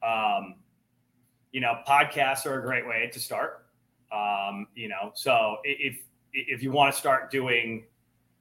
Um, 0.02 0.56
you 1.52 1.60
know, 1.60 1.80
podcasts 1.88 2.44
are 2.46 2.58
a 2.58 2.62
great 2.62 2.86
way 2.86 3.10
to 3.12 3.18
start. 3.18 3.66
Um, 4.12 4.66
you 4.74 4.88
know, 4.88 5.12
so 5.14 5.56
if 5.64 5.98
if 6.32 6.62
you 6.62 6.70
want 6.70 6.92
to 6.92 6.98
start 6.98 7.30
doing, 7.30 7.84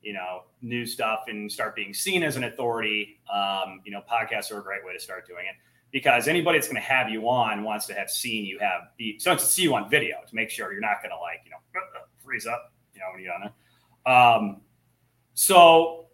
you 0.02 0.14
know, 0.14 0.44
new 0.62 0.86
stuff 0.86 1.26
and 1.28 1.52
start 1.52 1.76
being 1.76 1.94
seen 1.94 2.24
as 2.24 2.36
an 2.36 2.44
authority, 2.44 3.20
um, 3.34 3.82
you 3.86 3.92
know, 3.92 4.02
podcasts 4.10 4.52
are 4.52 4.60
a 4.60 4.64
great 4.64 4.86
way 4.86 4.94
to 4.94 5.00
start 5.00 5.26
doing 5.28 5.46
it 5.46 5.56
because 5.92 6.28
anybody 6.28 6.58
that's 6.58 6.68
going 6.68 6.82
to 6.82 6.88
have 6.88 7.10
you 7.10 7.30
on 7.30 7.64
wants 7.64 7.86
to 7.88 7.94
have 7.94 8.10
seen 8.10 8.46
you 8.46 8.58
have 8.60 8.82
be 8.98 9.20
so 9.20 9.36
to 9.36 9.42
see 9.42 9.64
you 9.64 9.76
on 9.76 9.90
video 9.90 10.18
to 10.28 10.36
make 10.36 10.50
sure 10.50 10.72
you're 10.72 10.82
not 10.82 11.02
going 11.02 11.12
to 11.12 11.18
like 11.18 11.42
you 11.46 11.52
know 11.52 11.58
freeze 12.24 12.48
up, 12.48 12.72
you 12.94 13.00
know, 13.00 13.08
when 13.14 13.24
you're 13.24 13.34
on 13.34 13.42
there. 14.06 14.14
Um, 14.14 14.62
so, 15.34 16.08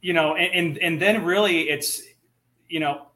you 0.00 0.12
know, 0.12 0.34
and, 0.36 0.52
and 0.54 0.78
and 0.78 1.02
then 1.02 1.24
really 1.24 1.68
it's 1.68 2.02
you 2.68 2.80
know, 2.80 3.06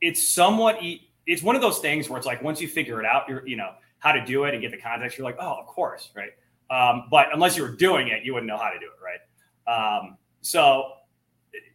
it's 0.00 0.28
somewhat. 0.28 0.78
It's 1.26 1.42
one 1.42 1.56
of 1.56 1.62
those 1.62 1.78
things 1.78 2.08
where 2.08 2.18
it's 2.18 2.26
like 2.26 2.42
once 2.42 2.60
you 2.60 2.68
figure 2.68 3.00
it 3.00 3.06
out, 3.06 3.28
you're 3.28 3.46
you 3.46 3.56
know 3.56 3.72
how 3.98 4.12
to 4.12 4.24
do 4.24 4.44
it 4.44 4.54
and 4.54 4.62
get 4.62 4.70
the 4.70 4.78
context, 4.78 5.18
you're 5.18 5.26
like, 5.26 5.36
oh, 5.38 5.56
of 5.58 5.66
course, 5.66 6.10
right? 6.14 6.30
Um, 6.70 7.08
but 7.10 7.26
unless 7.34 7.56
you 7.56 7.62
were 7.62 7.76
doing 7.76 8.08
it, 8.08 8.24
you 8.24 8.32
wouldn't 8.32 8.48
know 8.48 8.56
how 8.56 8.70
to 8.70 8.78
do 8.78 8.86
it, 8.86 8.98
right? 9.02 9.98
Um, 9.98 10.16
so 10.40 10.92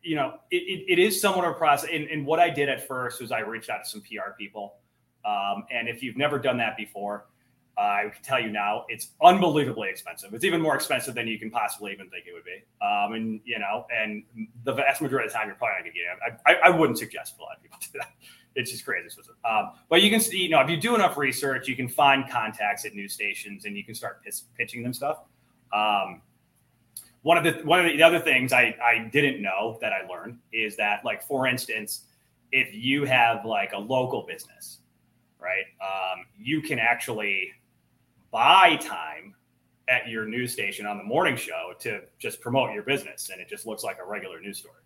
you 0.01 0.15
know, 0.15 0.35
it, 0.51 0.57
it, 0.57 0.93
it 0.93 0.99
is 0.99 1.19
somewhat 1.19 1.45
of 1.45 1.51
a 1.51 1.53
process. 1.53 1.89
And, 1.91 2.07
and, 2.09 2.25
what 2.25 2.39
I 2.39 2.49
did 2.49 2.69
at 2.69 2.87
first 2.87 3.21
was 3.21 3.31
I 3.31 3.39
reached 3.39 3.69
out 3.69 3.83
to 3.83 3.89
some 3.89 4.01
PR 4.01 4.31
people. 4.37 4.75
Um, 5.25 5.65
and 5.71 5.89
if 5.89 6.03
you've 6.03 6.17
never 6.17 6.39
done 6.39 6.57
that 6.57 6.77
before, 6.77 7.25
uh, 7.77 7.81
I 7.81 8.11
can 8.13 8.23
tell 8.23 8.39
you 8.39 8.49
now, 8.49 8.85
it's 8.87 9.09
unbelievably 9.21 9.89
expensive. 9.89 10.33
It's 10.33 10.45
even 10.45 10.61
more 10.61 10.75
expensive 10.75 11.13
than 11.13 11.27
you 11.27 11.37
can 11.37 11.51
possibly 11.51 11.91
even 11.91 12.09
think 12.09 12.25
it 12.25 12.33
would 12.33 12.45
be. 12.45 12.63
Um, 12.85 13.13
and 13.13 13.41
you 13.43 13.59
know, 13.59 13.85
and 13.93 14.23
the 14.63 14.73
vast 14.73 15.01
majority 15.01 15.27
of 15.27 15.33
the 15.33 15.37
time, 15.37 15.47
you're 15.47 15.55
probably 15.55 15.73
not 15.73 15.83
going 15.83 15.93
to 15.93 15.99
get 15.99 16.33
it. 16.33 16.41
I, 16.45 16.67
I, 16.67 16.69
wouldn't 16.69 16.97
suggest 16.97 17.35
a 17.37 17.41
lot 17.41 17.57
of 17.57 17.63
people 17.63 17.77
do 17.91 17.99
that 17.99 18.13
it's 18.55 18.71
just 18.71 18.85
crazy. 18.85 19.09
Um, 19.43 19.73
but 19.89 20.01
you 20.01 20.09
can 20.09 20.19
see, 20.19 20.41
you 20.41 20.49
know, 20.49 20.61
if 20.61 20.69
you 20.69 20.77
do 20.77 20.95
enough 20.95 21.17
research, 21.17 21.67
you 21.67 21.75
can 21.75 21.87
find 21.87 22.29
contacts 22.29 22.85
at 22.85 22.95
news 22.95 23.13
stations 23.13 23.65
and 23.65 23.77
you 23.77 23.83
can 23.83 23.93
start 23.93 24.21
pitching 24.57 24.81
them 24.81 24.93
stuff. 24.93 25.19
Um, 25.73 26.21
one 27.25 27.37
of 27.37 27.43
the 27.43 27.65
one 27.65 27.83
of 27.83 27.91
the 27.91 28.03
other 28.03 28.19
things 28.19 28.53
I, 28.53 28.75
I 28.83 29.09
didn't 29.11 29.41
know 29.41 29.77
that 29.81 29.91
I 29.91 30.07
learned 30.07 30.37
is 30.53 30.75
that, 30.77 31.03
like, 31.03 31.23
for 31.23 31.47
instance, 31.47 32.05
if 32.51 32.73
you 32.73 33.03
have 33.05 33.45
like 33.45 33.73
a 33.73 33.79
local 33.79 34.25
business, 34.27 34.79
right, 35.39 35.65
um, 35.81 36.25
you 36.37 36.61
can 36.61 36.79
actually 36.79 37.51
buy 38.31 38.75
time 38.75 39.33
at 39.87 40.07
your 40.07 40.25
news 40.25 40.53
station 40.53 40.85
on 40.85 40.97
the 40.97 41.03
morning 41.03 41.35
show 41.35 41.73
to 41.79 42.01
just 42.19 42.41
promote 42.41 42.73
your 42.73 42.83
business, 42.83 43.29
and 43.31 43.41
it 43.41 43.49
just 43.49 43.65
looks 43.65 43.83
like 43.83 43.97
a 43.99 44.05
regular 44.05 44.39
news 44.39 44.59
story 44.59 44.81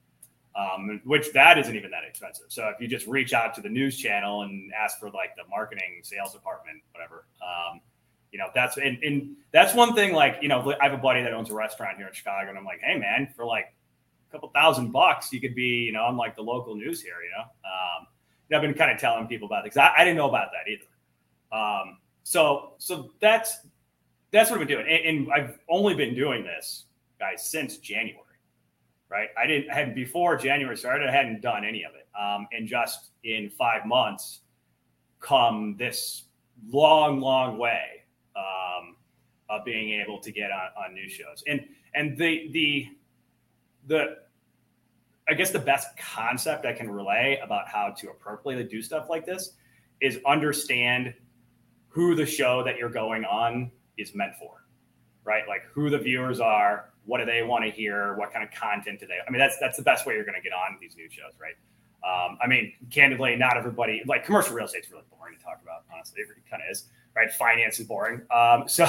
um, 0.56 1.02
which 1.06 1.32
that 1.34 1.58
isn't 1.58 1.76
even 1.76 1.92
that 1.92 2.04
expensive. 2.08 2.46
So 2.50 2.70
if 2.70 2.82
you 2.82 2.88
just 2.88 3.08
reach 3.08 3.34
out 3.34 3.54
to 3.56 3.62
the 3.62 3.70
news 3.70 3.98
channel 3.98 4.42
and 4.42 4.72
ask 4.74 5.00
for 5.00 5.10
like 5.12 5.36
the 5.36 5.44
marketing 5.50 6.02
sales 6.04 6.34
department, 6.34 6.82
whatever, 6.92 7.26
um, 7.42 7.82
you 8.32 8.38
know, 8.40 8.48
that's 8.54 8.78
and, 8.78 9.02
and 9.04 9.36
that's 9.52 9.74
one 9.74 9.96
thing. 9.96 10.14
Like, 10.14 10.38
you 10.42 10.48
know, 10.48 10.74
I 10.80 10.86
have 10.86 10.94
a 10.94 11.02
buddy 11.02 11.24
that 11.24 11.34
owns 11.34 11.50
a 11.50 11.54
restaurant 11.54 11.98
here 11.98 12.08
in 12.08 12.14
Chicago, 12.14 12.50
and 12.50 12.58
I'm 12.58 12.66
like, 12.66 12.82
hey 12.84 12.98
man, 12.98 13.30
for 13.36 13.46
like 13.46 13.74
a 14.30 14.32
couple 14.32 14.50
thousand 14.50 14.92
bucks, 14.92 15.34
you 15.34 15.42
could 15.42 15.56
be, 15.56 15.84
you 15.86 15.92
know, 15.92 16.04
on 16.04 16.18
like 16.18 16.36
the 16.36 16.44
local 16.44 16.76
news 16.76 17.02
here. 17.02 17.16
You 17.24 17.32
know, 17.32 17.44
um, 17.44 18.08
I've 18.54 18.62
been 18.62 18.78
kind 18.78 18.92
of 18.92 19.00
telling 19.00 19.28
people 19.28 19.48
about 19.48 19.60
it 19.60 19.74
because 19.74 19.78
I, 19.78 20.02
I, 20.02 20.04
didn't 20.04 20.18
know 20.18 20.30
about 20.30 20.50
that 20.52 20.70
either. 20.72 20.84
Um, 21.52 21.98
so 22.24 22.74
so 22.78 23.12
that's 23.20 23.60
that's 24.32 24.52
what 24.52 24.62
I've 24.62 24.68
been 24.68 24.78
doing, 24.78 24.88
and, 24.88 25.18
and 25.18 25.34
I've 25.34 25.60
only 25.70 25.96
been 25.96 26.14
doing 26.14 26.44
this, 26.44 26.86
guys, 27.20 27.50
since 27.50 27.78
January 27.78 28.24
right? 29.10 29.30
I 29.42 29.48
didn't 29.48 29.72
I 29.72 29.76
had 29.76 29.96
before 29.96 30.38
January 30.38 30.78
started, 30.78 31.10
I 31.10 31.12
hadn't 31.12 31.42
done 31.42 31.66
any 31.66 31.84
of 31.84 31.94
it. 31.96 32.08
Um, 32.20 32.48
and 32.52 32.68
just 32.68 33.10
in 33.24 33.50
five 33.50 33.86
months, 33.86 34.42
come 35.20 35.76
this 35.78 36.26
long, 36.70 37.20
long 37.20 37.58
way 37.58 37.99
um, 38.36 38.96
of 39.50 39.66
being 39.66 40.00
able 40.02 40.20
to 40.20 40.32
get 40.32 40.52
on, 40.52 40.70
on 40.78 40.94
new 40.94 41.10
shows. 41.10 41.44
And 41.48 41.66
and 41.94 42.18
the 42.18 42.50
the 42.52 42.88
the 43.88 44.18
I 45.28 45.34
guess 45.34 45.52
the 45.52 45.60
best 45.60 45.88
concept 45.98 46.66
I 46.66 46.74
can 46.74 46.90
relay 46.90 47.40
about 47.44 47.68
how 47.68 47.92
to 47.98 48.10
appropriately 48.10 48.64
do 48.64 48.82
stuff 48.82 49.10
like 49.10 49.26
this 49.26 49.54
is 50.02 50.20
understand 50.26 51.14
who 51.88 52.16
the 52.16 52.26
show 52.26 52.64
that 52.64 52.78
you're 52.78 52.90
going 52.90 53.26
on 53.26 53.72
is 53.98 54.16
meant 54.16 54.36
for, 54.40 54.64
right? 55.24 55.48
Like 55.48 55.64
who 55.72 55.90
the 55.90 55.98
viewers 55.98 56.40
are, 56.40 56.90
what 57.06 57.18
do 57.20 57.26
they 57.26 57.44
want 57.44 57.66
to 57.66 57.72
hear? 57.72 58.16
What 58.16 58.32
kind 58.32 58.44
of 58.44 58.52
content 58.52 59.00
do 59.00 59.08
they? 59.08 59.18
I 59.28 59.32
mean, 59.32 59.40
that's 59.40 59.58
that's 59.60 59.78
the 59.78 59.84
best 59.84 60.06
way 60.06 60.14
you're 60.14 60.26
going 60.26 60.40
to 60.40 60.42
get 60.42 60.54
on 60.54 60.78
these 60.80 60.96
new 60.96 61.10
shows, 61.10 61.34
right? 61.40 61.56
Um, 62.02 62.38
I 62.42 62.48
mean, 62.48 62.74
candidly, 62.92 63.36
not 63.36 63.58
everybody 63.58 64.02
like 64.06 64.26
commercial 64.26 64.56
real 64.56 64.66
estate 64.66 64.86
is 64.86 64.92
really 64.92 65.04
boring 65.10 65.36
to 65.38 65.44
talk 65.44 65.60
about. 65.62 65.84
Honestly, 65.94 66.22
it 66.22 66.28
kind 66.50 66.62
of 66.64 66.72
is, 66.72 66.86
right? 67.16 67.32
Finance 67.32 67.80
is 67.80 67.88
boring. 67.88 68.22
Um, 68.32 68.64
so 68.68 68.88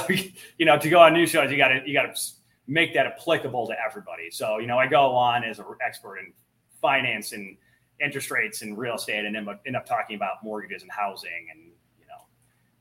you 0.58 0.66
know, 0.66 0.78
to 0.78 0.88
go 0.88 1.00
on 1.00 1.12
new 1.12 1.26
shows, 1.26 1.50
you 1.50 1.56
got 1.56 1.68
to 1.68 1.82
you 1.86 1.94
got 1.94 2.14
to 2.14 2.22
make 2.66 2.94
that 2.94 3.06
applicable 3.06 3.66
to 3.68 3.74
everybody. 3.84 4.30
So 4.30 4.58
you 4.58 4.66
know, 4.66 4.78
I 4.78 4.86
go 4.86 5.14
on 5.14 5.44
as 5.44 5.58
an 5.58 5.64
expert 5.84 6.18
in 6.18 6.32
finance 6.80 7.32
and 7.32 7.56
interest 8.00 8.30
rates 8.30 8.62
and 8.62 8.78
real 8.78 8.94
estate, 8.94 9.24
and 9.24 9.36
end 9.36 9.76
up, 9.76 9.86
talking 9.86 10.16
about 10.16 10.42
mortgages 10.42 10.82
and 10.82 10.90
housing 10.90 11.48
and 11.50 11.60
you 11.98 12.06
know, 12.06 12.24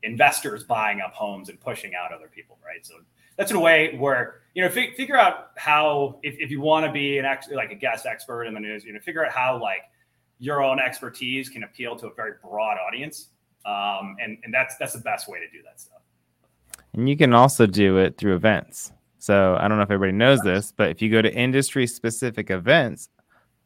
investors 0.02 0.64
buying 0.64 1.00
up 1.00 1.12
homes 1.12 1.48
and 1.48 1.60
pushing 1.60 1.94
out 1.94 2.12
other 2.12 2.28
people, 2.28 2.58
right? 2.64 2.84
So 2.86 2.94
that's 3.36 3.50
in 3.50 3.56
a 3.56 3.60
way 3.60 3.96
where 3.96 4.40
you 4.54 4.62
know 4.62 4.68
f- 4.68 4.96
figure 4.96 5.16
out 5.16 5.50
how 5.56 6.18
if, 6.22 6.36
if 6.38 6.50
you 6.50 6.60
want 6.60 6.86
to 6.86 6.92
be 6.92 7.18
an 7.18 7.24
ex- 7.24 7.50
like 7.50 7.70
a 7.70 7.74
guest 7.74 8.06
expert 8.06 8.44
in 8.44 8.52
the 8.52 8.60
news 8.60 8.84
you 8.84 8.92
know 8.92 9.00
figure 9.00 9.24
out 9.24 9.32
how 9.32 9.58
like 9.60 9.84
your 10.40 10.62
own 10.62 10.80
expertise 10.80 11.48
can 11.48 11.62
appeal 11.62 11.94
to 11.94 12.08
a 12.08 12.14
very 12.14 12.32
broad 12.42 12.78
audience. 12.78 13.28
Um, 13.64 14.16
and, 14.22 14.38
and 14.44 14.52
that's, 14.52 14.76
that's 14.78 14.94
the 14.94 15.00
best 15.00 15.28
way 15.28 15.38
to 15.38 15.48
do 15.50 15.62
that 15.64 15.80
stuff. 15.80 16.00
And 16.92 17.08
you 17.08 17.16
can 17.16 17.34
also 17.34 17.66
do 17.66 17.98
it 17.98 18.16
through 18.16 18.34
events. 18.34 18.92
So 19.18 19.56
I 19.60 19.68
don't 19.68 19.76
know 19.76 19.82
if 19.82 19.90
everybody 19.90 20.16
knows 20.16 20.40
this, 20.40 20.72
but 20.74 20.90
if 20.90 21.02
you 21.02 21.10
go 21.10 21.20
to 21.20 21.32
industry 21.32 21.86
specific 21.86 22.50
events, 22.50 23.10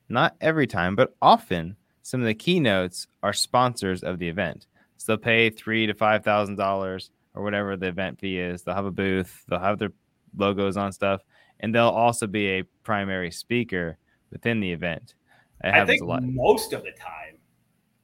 not 0.09 0.35
every 0.41 0.67
time, 0.67 0.97
but 0.97 1.15
often 1.23 1.77
some 2.03 2.21
of 2.21 2.27
the 2.27 2.35
keynotes 2.35 3.07
are 3.23 3.33
sponsors 3.33 4.03
of 4.03 4.19
the 4.19 4.29
event. 4.29 4.67
So 4.97 5.13
they'll 5.13 5.23
pay 5.23 5.51
three 5.51 5.87
to 5.87 5.95
five 5.95 6.25
thousand 6.25 6.57
dollars 6.57 7.11
or 7.35 7.43
whatever 7.43 7.77
the 7.77 7.87
event 7.87 8.21
fee 8.21 8.39
is. 8.39 8.63
They'll 8.63 8.75
have 8.75 8.85
a 8.85 8.91
booth, 8.91 9.45
they'll 9.49 9.59
have 9.59 9.79
their 9.79 9.93
logos 10.37 10.77
on 10.77 10.93
stuff, 10.93 11.23
and 11.61 11.75
they'll 11.75 11.89
also 11.89 12.27
be 12.27 12.47
a 12.49 12.63
primary 12.83 13.31
speaker 13.31 13.97
within 14.31 14.61
the 14.61 14.73
event. 14.73 15.15
I 15.63 15.85
think 15.87 16.03
most 16.03 16.75
of 16.75 16.83
the 16.83 16.93
time 16.93 17.39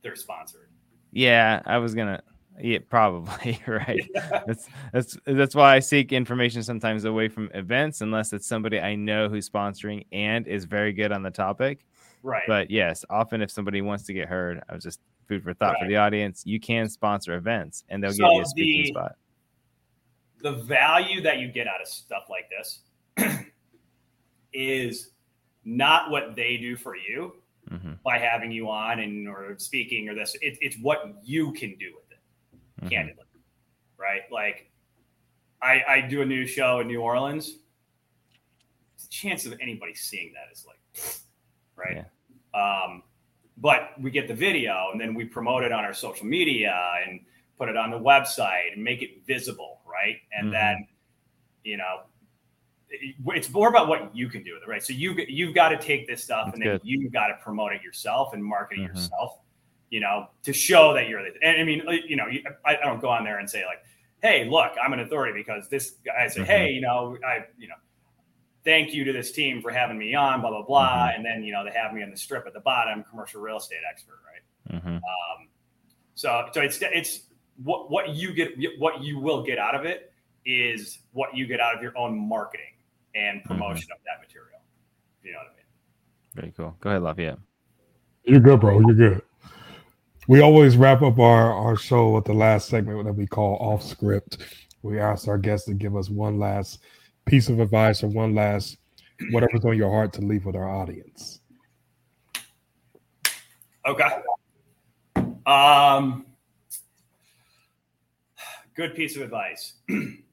they're 0.02 0.16
sponsored. 0.16 0.69
Yeah, 1.12 1.62
I 1.66 1.78
was 1.78 1.94
gonna. 1.94 2.22
Yeah, 2.62 2.78
probably 2.88 3.58
right. 3.66 4.00
Yeah. 4.14 4.42
That's 4.46 4.68
that's 4.92 5.16
that's 5.24 5.54
why 5.54 5.76
I 5.76 5.78
seek 5.78 6.12
information 6.12 6.62
sometimes 6.62 7.04
away 7.04 7.28
from 7.28 7.50
events, 7.54 8.00
unless 8.00 8.32
it's 8.32 8.46
somebody 8.46 8.78
I 8.78 8.94
know 8.94 9.28
who's 9.28 9.48
sponsoring 9.48 10.04
and 10.12 10.46
is 10.46 10.64
very 10.64 10.92
good 10.92 11.12
on 11.12 11.22
the 11.22 11.30
topic. 11.30 11.84
Right. 12.22 12.42
But 12.46 12.70
yes, 12.70 13.04
often 13.08 13.40
if 13.40 13.50
somebody 13.50 13.80
wants 13.80 14.04
to 14.04 14.12
get 14.12 14.28
heard, 14.28 14.62
I 14.68 14.74
was 14.74 14.84
just 14.84 15.00
food 15.26 15.42
for 15.42 15.54
thought 15.54 15.74
right. 15.74 15.82
for 15.82 15.88
the 15.88 15.96
audience. 15.96 16.42
You 16.44 16.60
can 16.60 16.88
sponsor 16.88 17.34
events, 17.34 17.84
and 17.88 18.02
they'll 18.02 18.12
so 18.12 18.24
give 18.24 18.32
you 18.32 18.42
a 18.42 18.46
speaking 18.46 18.82
the, 18.82 18.88
spot. 18.88 19.12
The 20.42 20.52
value 20.52 21.22
that 21.22 21.38
you 21.38 21.48
get 21.48 21.66
out 21.66 21.80
of 21.80 21.88
stuff 21.88 22.24
like 22.28 22.50
this 22.50 22.80
is 24.52 25.10
not 25.64 26.10
what 26.10 26.34
they 26.34 26.56
do 26.56 26.76
for 26.76 26.96
you 26.96 27.34
mm-hmm. 27.72 27.92
by 28.04 28.18
having 28.18 28.50
you 28.50 28.68
on 28.68 29.00
and 29.00 29.28
or 29.28 29.54
speaking 29.58 30.08
or 30.08 30.14
this. 30.14 30.36
It, 30.40 30.58
it's 30.60 30.76
what 30.80 31.16
you 31.22 31.52
can 31.52 31.76
do 31.78 31.92
with 31.94 32.10
it, 32.10 32.18
mm-hmm. 32.80 32.88
candidly, 32.88 33.24
right? 33.98 34.22
Like, 34.30 34.70
I, 35.62 35.82
I 35.88 36.00
do 36.02 36.22
a 36.22 36.26
new 36.26 36.46
show 36.46 36.80
in 36.80 36.86
New 36.86 37.00
Orleans. 37.00 37.56
The 39.00 39.08
chance 39.08 39.46
of 39.46 39.54
anybody 39.60 39.94
seeing 39.94 40.32
that 40.34 40.52
is 40.52 40.66
like, 40.66 40.78
right? 41.76 42.04
Yeah. 42.04 42.84
Um, 42.84 43.02
but 43.58 43.92
we 44.00 44.10
get 44.10 44.26
the 44.26 44.34
video 44.34 44.88
and 44.90 45.00
then 45.00 45.14
we 45.14 45.24
promote 45.24 45.62
it 45.62 45.72
on 45.72 45.84
our 45.84 45.92
social 45.92 46.26
media 46.26 46.74
and 47.06 47.20
put 47.58 47.68
it 47.68 47.76
on 47.76 47.90
the 47.90 47.98
website 47.98 48.72
and 48.72 48.82
make 48.82 49.02
it 49.02 49.24
visible, 49.26 49.80
right? 49.86 50.16
And 50.32 50.46
mm-hmm. 50.46 50.52
then, 50.52 50.86
you 51.62 51.76
know, 51.76 52.00
it's 52.90 53.50
more 53.50 53.68
about 53.68 53.88
what 53.88 54.14
you 54.14 54.28
can 54.28 54.42
do 54.42 54.54
with 54.54 54.62
it, 54.62 54.68
right? 54.68 54.82
So 54.82 54.92
you 54.92 55.14
you've 55.28 55.54
got 55.54 55.70
to 55.70 55.78
take 55.78 56.06
this 56.06 56.22
stuff 56.22 56.46
That's 56.46 56.56
and 56.56 56.66
then 56.66 56.72
good. 56.78 56.80
you've 56.84 57.12
got 57.12 57.28
to 57.28 57.34
promote 57.42 57.72
it 57.72 57.82
yourself 57.82 58.34
and 58.34 58.44
market 58.44 58.78
it 58.78 58.82
mm-hmm. 58.82 58.96
yourself, 58.96 59.38
you 59.90 60.00
know, 60.00 60.28
to 60.42 60.52
show 60.52 60.92
that 60.94 61.08
you're. 61.08 61.22
The, 61.22 61.30
and 61.42 61.60
I 61.60 61.64
mean, 61.64 61.82
you 62.06 62.16
know, 62.16 62.26
I, 62.64 62.76
I, 62.76 62.84
don't 62.84 63.00
go 63.00 63.08
on 63.08 63.24
there 63.24 63.38
and 63.38 63.48
say 63.48 63.64
like, 63.64 63.78
"Hey, 64.22 64.48
look, 64.48 64.72
I'm 64.82 64.92
an 64.92 65.00
authority," 65.00 65.32
because 65.32 65.68
this 65.68 65.96
guy 66.04 66.26
said, 66.28 66.42
mm-hmm. 66.42 66.50
"Hey, 66.50 66.70
you 66.72 66.80
know, 66.80 67.16
I, 67.24 67.44
you 67.58 67.68
know, 67.68 67.76
thank 68.64 68.92
you 68.92 69.04
to 69.04 69.12
this 69.12 69.30
team 69.30 69.62
for 69.62 69.70
having 69.70 69.96
me 69.96 70.14
on, 70.14 70.40
blah 70.40 70.50
blah 70.50 70.62
blah," 70.62 70.88
mm-hmm. 70.88 71.16
and 71.16 71.24
then 71.24 71.44
you 71.44 71.52
know 71.52 71.64
they 71.64 71.72
have 71.72 71.92
me 71.92 72.02
on 72.02 72.10
the 72.10 72.16
strip 72.16 72.46
at 72.46 72.54
the 72.54 72.60
bottom, 72.60 73.04
commercial 73.08 73.40
real 73.40 73.58
estate 73.58 73.80
expert, 73.88 74.18
right? 74.26 74.76
Mm-hmm. 74.76 74.96
Um, 74.96 75.48
so 76.16 76.48
so 76.52 76.60
it's 76.60 76.78
it's 76.82 77.20
what 77.62 77.90
what 77.90 78.10
you 78.10 78.32
get 78.34 78.54
what 78.78 79.02
you 79.02 79.20
will 79.20 79.44
get 79.44 79.58
out 79.58 79.74
of 79.76 79.84
it 79.84 80.12
is 80.44 81.00
what 81.12 81.36
you 81.36 81.46
get 81.46 81.60
out 81.60 81.76
of 81.76 81.82
your 81.82 81.96
own 81.96 82.18
marketing 82.18 82.72
and 83.14 83.38
mm-hmm. 83.38 83.48
promotion 83.48 83.84
mm-hmm. 83.84 83.92
of 83.92 83.98
that 84.04 84.20
material. 84.20 84.60
You 85.22 85.32
know 85.32 85.38
what 85.38 85.46
I 85.46 85.56
mean? 85.56 85.64
Very 86.34 86.52
cool. 86.56 86.76
Go 86.80 86.90
ahead, 86.90 87.02
Lafayette. 87.02 87.38
You're 88.24 88.40
good, 88.40 88.60
bro. 88.60 88.80
You're 88.80 88.94
good. 88.94 89.22
We 90.28 90.40
always 90.40 90.76
wrap 90.76 91.02
up 91.02 91.18
our, 91.18 91.52
our 91.52 91.76
show 91.76 92.10
with 92.10 92.24
the 92.24 92.34
last 92.34 92.68
segment 92.68 93.04
that 93.04 93.12
we 93.12 93.26
call 93.26 93.56
off 93.56 93.82
script. 93.82 94.38
We 94.82 95.00
ask 95.00 95.28
our 95.28 95.38
guests 95.38 95.66
to 95.66 95.74
give 95.74 95.96
us 95.96 96.08
one 96.08 96.38
last 96.38 96.80
piece 97.26 97.48
of 97.48 97.60
advice 97.60 98.02
or 98.02 98.08
one 98.08 98.34
last 98.34 98.78
whatever's 99.30 99.64
on 99.64 99.76
your 99.76 99.90
heart 99.90 100.12
to 100.14 100.20
leave 100.20 100.44
with 100.44 100.56
our 100.56 100.68
audience. 100.68 101.40
Okay. 103.86 104.08
Um, 105.46 106.26
good 108.74 108.94
piece 108.94 109.16
of 109.16 109.22
advice. 109.22 109.74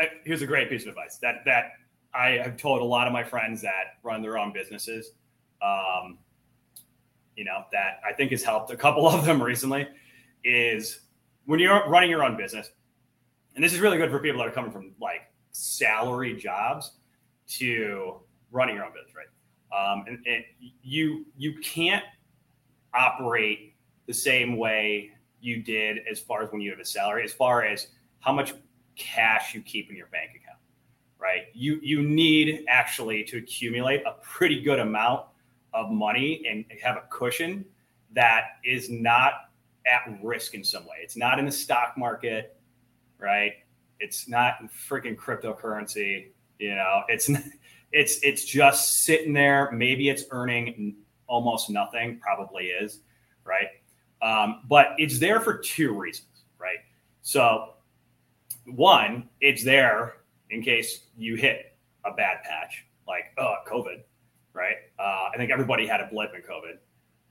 Uh, 0.00 0.04
here's 0.24 0.42
a 0.42 0.46
great 0.46 0.68
piece 0.68 0.82
of 0.82 0.88
advice 0.88 1.18
that 1.18 1.36
that 1.44 1.72
I 2.14 2.30
have 2.42 2.56
told 2.56 2.80
a 2.80 2.84
lot 2.84 3.06
of 3.06 3.12
my 3.12 3.22
friends 3.22 3.62
that 3.62 3.98
run 4.02 4.22
their 4.22 4.38
own 4.38 4.52
businesses. 4.52 5.12
Um, 5.62 6.18
you 7.34 7.44
know 7.44 7.64
that 7.72 8.00
I 8.06 8.12
think 8.12 8.30
has 8.30 8.42
helped 8.42 8.70
a 8.70 8.76
couple 8.76 9.06
of 9.08 9.24
them 9.24 9.42
recently 9.42 9.86
is 10.44 11.00
when 11.44 11.60
you're 11.60 11.88
running 11.88 12.10
your 12.10 12.24
own 12.24 12.36
business, 12.36 12.70
and 13.54 13.64
this 13.64 13.72
is 13.72 13.80
really 13.80 13.98
good 13.98 14.10
for 14.10 14.18
people 14.18 14.38
that 14.40 14.48
are 14.48 14.52
coming 14.52 14.70
from 14.70 14.92
like 15.00 15.22
salary 15.52 16.34
jobs 16.36 16.92
to 17.48 18.20
running 18.50 18.76
your 18.76 18.84
own 18.84 18.92
business, 18.92 19.14
right? 19.14 19.26
Um, 19.72 20.04
and, 20.06 20.18
and 20.26 20.44
you 20.82 21.26
you 21.36 21.58
can't 21.60 22.04
operate 22.94 23.74
the 24.06 24.14
same 24.14 24.56
way 24.56 25.10
you 25.40 25.62
did 25.62 25.98
as 26.10 26.18
far 26.18 26.42
as 26.42 26.50
when 26.50 26.60
you 26.60 26.70
have 26.70 26.80
a 26.80 26.84
salary, 26.84 27.24
as 27.24 27.32
far 27.32 27.64
as 27.64 27.88
how 28.20 28.32
much 28.32 28.54
cash 28.96 29.54
you 29.54 29.62
keep 29.62 29.90
in 29.90 29.96
your 29.96 30.06
bank 30.08 30.30
account, 30.30 30.58
right? 31.18 31.44
You 31.54 31.78
you 31.82 32.02
need 32.02 32.64
actually 32.68 33.24
to 33.24 33.38
accumulate 33.38 34.02
a 34.06 34.12
pretty 34.22 34.62
good 34.62 34.78
amount 34.78 35.26
of 35.72 35.90
money 35.90 36.44
and 36.48 36.64
have 36.82 36.96
a 36.96 37.04
cushion 37.10 37.64
that 38.12 38.58
is 38.64 38.90
not 38.90 39.50
at 39.86 40.18
risk 40.22 40.54
in 40.54 40.64
some 40.64 40.84
way. 40.84 40.96
It's 41.02 41.16
not 41.16 41.38
in 41.38 41.44
the 41.44 41.52
stock 41.52 41.94
market, 41.96 42.56
right? 43.18 43.52
It's 44.00 44.28
not 44.28 44.54
in 44.60 44.68
freaking 44.68 45.16
cryptocurrency. 45.16 46.28
You 46.58 46.74
know, 46.74 47.02
it's 47.08 47.30
it's 47.92 48.18
it's 48.22 48.44
just 48.44 49.04
sitting 49.04 49.32
there. 49.32 49.70
Maybe 49.72 50.08
it's 50.08 50.24
earning 50.30 50.96
almost 51.26 51.70
nothing. 51.70 52.18
Probably 52.20 52.66
is, 52.66 53.00
right? 53.44 53.68
Um, 54.22 54.62
but 54.68 54.88
it's 54.98 55.18
there 55.18 55.40
for 55.40 55.58
two 55.58 55.92
reasons, 55.92 56.44
right? 56.58 56.78
So 57.22 57.74
one, 58.66 59.28
it's 59.40 59.64
there 59.64 60.18
in 60.50 60.62
case 60.62 61.06
you 61.16 61.36
hit 61.36 61.76
a 62.04 62.12
bad 62.12 62.42
patch, 62.44 62.86
like 63.06 63.24
oh, 63.38 63.54
COVID, 63.66 64.02
right? 64.52 64.76
Uh, 64.98 65.30
I 65.32 65.36
think 65.36 65.50
everybody 65.50 65.86
had 65.86 66.00
a 66.00 66.06
blip 66.06 66.32
in 66.34 66.42
COVID, 66.42 66.78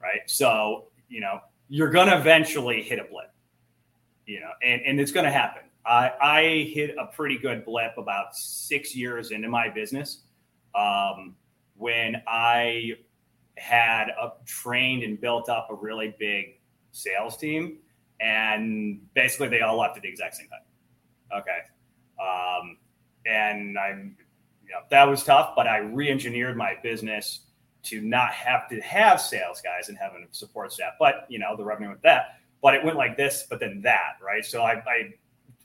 right? 0.01 0.21
So 0.27 0.85
you 1.09 1.21
know 1.21 1.39
you're 1.69 1.91
gonna 1.91 2.17
eventually 2.17 2.81
hit 2.81 2.99
a 2.99 3.03
blip, 3.03 3.31
you 4.25 4.39
know, 4.39 4.51
and 4.63 4.81
and 4.85 4.99
it's 4.99 5.11
gonna 5.11 5.31
happen. 5.31 5.63
I 5.85 6.11
I 6.21 6.71
hit 6.73 6.95
a 6.99 7.07
pretty 7.07 7.37
good 7.37 7.65
blip 7.65 7.97
about 7.97 8.35
six 8.35 8.95
years 8.95 9.31
into 9.31 9.49
my 9.49 9.69
business, 9.69 10.23
um, 10.73 11.35
when 11.77 12.21
I 12.27 12.93
had 13.57 14.07
trained 14.45 15.03
and 15.03 15.19
built 15.19 15.49
up 15.49 15.67
a 15.69 15.75
really 15.75 16.15
big 16.19 16.59
sales 16.91 17.37
team, 17.37 17.77
and 18.19 18.99
basically 19.13 19.47
they 19.49 19.61
all 19.61 19.79
left 19.79 19.97
at 19.97 20.03
the 20.03 20.09
exact 20.09 20.35
same 20.35 20.47
time. 20.47 20.59
Okay. 21.33 21.59
Um, 22.19 22.77
and 23.25 23.77
I'm, 23.77 24.17
you 24.65 24.71
know, 24.71 24.79
that 24.89 25.03
was 25.07 25.23
tough, 25.23 25.53
but 25.55 25.67
I 25.67 25.77
re-engineered 25.77 26.57
my 26.57 26.75
business 26.81 27.41
to 27.83 28.01
not 28.01 28.31
have 28.31 28.67
to 28.69 28.79
have 28.81 29.21
sales 29.21 29.61
guys 29.61 29.89
and 29.89 29.97
having 29.97 30.23
a 30.23 30.33
support 30.33 30.73
staff. 30.73 30.93
But 30.99 31.25
you 31.29 31.39
know, 31.39 31.55
the 31.55 31.63
revenue 31.63 31.89
with 31.89 32.01
that. 32.01 32.39
But 32.61 32.73
it 32.73 32.83
went 32.83 32.97
like 32.97 33.15
this, 33.15 33.45
but 33.47 33.59
then 33.59 33.81
that, 33.83 34.17
right? 34.25 34.43
So 34.43 34.63
I, 34.63 34.73
I 34.73 35.13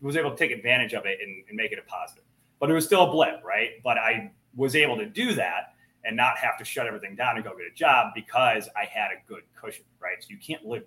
was 0.02 0.16
able 0.16 0.30
to 0.30 0.36
take 0.36 0.50
advantage 0.50 0.92
of 0.92 1.06
it 1.06 1.18
and, 1.22 1.44
and 1.48 1.56
make 1.56 1.72
it 1.72 1.78
a 1.78 1.90
positive. 1.90 2.24
But 2.58 2.70
it 2.70 2.74
was 2.74 2.84
still 2.84 3.08
a 3.08 3.10
blip, 3.10 3.42
right? 3.42 3.82
But 3.82 3.96
I 3.96 4.30
was 4.54 4.76
able 4.76 4.98
to 4.98 5.06
do 5.06 5.34
that 5.34 5.74
and 6.04 6.16
not 6.16 6.36
have 6.38 6.58
to 6.58 6.64
shut 6.64 6.86
everything 6.86 7.14
down 7.14 7.36
and 7.36 7.44
go 7.44 7.56
get 7.56 7.66
a 7.66 7.74
job 7.74 8.12
because 8.14 8.68
I 8.76 8.84
had 8.84 9.10
a 9.12 9.26
good 9.26 9.42
cushion, 9.54 9.84
right? 9.98 10.16
So 10.20 10.28
you 10.30 10.38
can't 10.38 10.64
live 10.64 10.84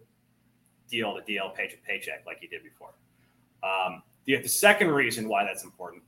deal 0.89 1.15
to 1.15 1.21
deal, 1.21 1.49
paycheck 1.49 1.81
to 1.81 1.87
paycheck 1.87 2.23
like 2.25 2.39
you 2.41 2.47
did 2.47 2.61
before. 2.63 2.93
Um, 3.63 4.03
the, 4.25 4.37
the 4.37 4.49
second 4.49 4.89
reason 4.89 5.27
why 5.27 5.43
that's 5.43 5.63
important 5.63 6.03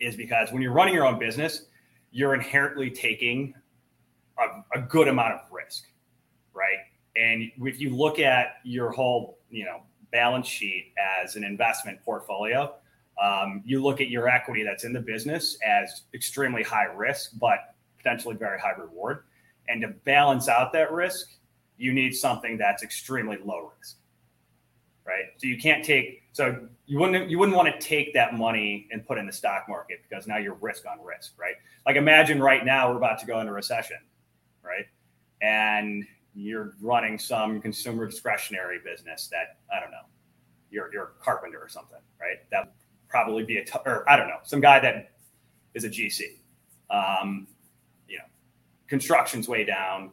is 0.00 0.16
because 0.16 0.52
when 0.52 0.62
you're 0.62 0.72
running 0.72 0.94
your 0.94 1.06
own 1.06 1.18
business, 1.18 1.66
you're 2.10 2.34
inherently 2.34 2.90
taking 2.90 3.54
a, 4.38 4.78
a 4.78 4.82
good 4.82 5.08
amount 5.08 5.34
of 5.34 5.40
risk, 5.50 5.84
right? 6.52 6.78
And 7.16 7.50
if 7.58 7.80
you 7.80 7.94
look 7.94 8.18
at 8.18 8.56
your 8.64 8.90
whole, 8.90 9.38
you 9.50 9.64
know, 9.64 9.82
balance 10.12 10.46
sheet 10.46 10.92
as 11.22 11.36
an 11.36 11.44
investment 11.44 12.02
portfolio, 12.04 12.74
um, 13.22 13.62
you 13.64 13.82
look 13.82 14.00
at 14.00 14.08
your 14.08 14.28
equity 14.28 14.62
that's 14.62 14.84
in 14.84 14.92
the 14.92 15.00
business 15.00 15.58
as 15.66 16.02
extremely 16.14 16.62
high 16.62 16.84
risk, 16.84 17.32
but 17.38 17.74
potentially 17.96 18.34
very 18.34 18.58
high 18.58 18.72
reward. 18.72 19.24
And 19.68 19.80
to 19.82 19.88
balance 19.88 20.48
out 20.48 20.72
that 20.72 20.92
risk, 20.92 21.28
you 21.76 21.92
need 21.92 22.14
something 22.14 22.58
that's 22.58 22.82
extremely 22.82 23.38
low 23.44 23.72
risk, 23.78 23.96
right? 25.06 25.24
So 25.38 25.46
you 25.46 25.58
can't 25.58 25.84
take 25.84 26.22
so 26.32 26.68
you 26.86 26.98
wouldn't 26.98 27.30
you 27.30 27.38
wouldn't 27.38 27.56
want 27.56 27.72
to 27.72 27.78
take 27.86 28.14
that 28.14 28.34
money 28.34 28.88
and 28.90 29.06
put 29.06 29.18
in 29.18 29.26
the 29.26 29.32
stock 29.32 29.66
market 29.68 30.00
because 30.08 30.26
now 30.26 30.38
you're 30.38 30.54
risk 30.54 30.84
on 30.86 31.04
risk, 31.04 31.32
right? 31.38 31.54
Like 31.86 31.96
imagine 31.96 32.40
right 32.40 32.64
now 32.64 32.90
we're 32.90 32.96
about 32.98 33.18
to 33.20 33.26
go 33.26 33.40
into 33.40 33.52
recession, 33.52 33.98
right? 34.62 34.86
and 35.42 36.06
you're 36.34 36.74
running 36.80 37.18
some 37.18 37.60
consumer 37.60 38.06
discretionary 38.06 38.78
business 38.82 39.28
that 39.30 39.58
I 39.74 39.80
don't 39.80 39.90
know, 39.90 40.06
you're 40.70 40.90
you're 40.92 41.12
a 41.20 41.24
carpenter 41.24 41.58
or 41.60 41.68
something, 41.68 41.98
right? 42.18 42.38
That 42.50 42.66
would 42.66 42.74
probably 43.08 43.44
be 43.44 43.58
a 43.58 43.64
t- 43.64 43.78
or 43.84 44.08
I 44.08 44.16
don't 44.16 44.28
know, 44.28 44.38
some 44.44 44.60
guy 44.60 44.80
that 44.80 45.12
is 45.74 45.84
a 45.84 45.90
GC. 45.90 46.38
Um, 46.90 47.46
you 48.08 48.18
know, 48.18 48.24
construction's 48.86 49.48
way 49.48 49.64
down. 49.64 50.12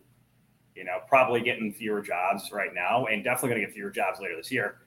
You 0.80 0.86
know, 0.86 1.00
probably 1.10 1.42
getting 1.42 1.74
fewer 1.74 2.02
jobs 2.02 2.54
right 2.54 2.74
now, 2.74 3.08
and 3.08 3.22
definitely 3.22 3.50
going 3.50 3.62
to 3.62 3.68
get 3.68 3.74
fewer 3.74 3.90
jobs 3.90 4.22
later 4.22 4.38
this 4.38 4.50
year. 4.50 4.78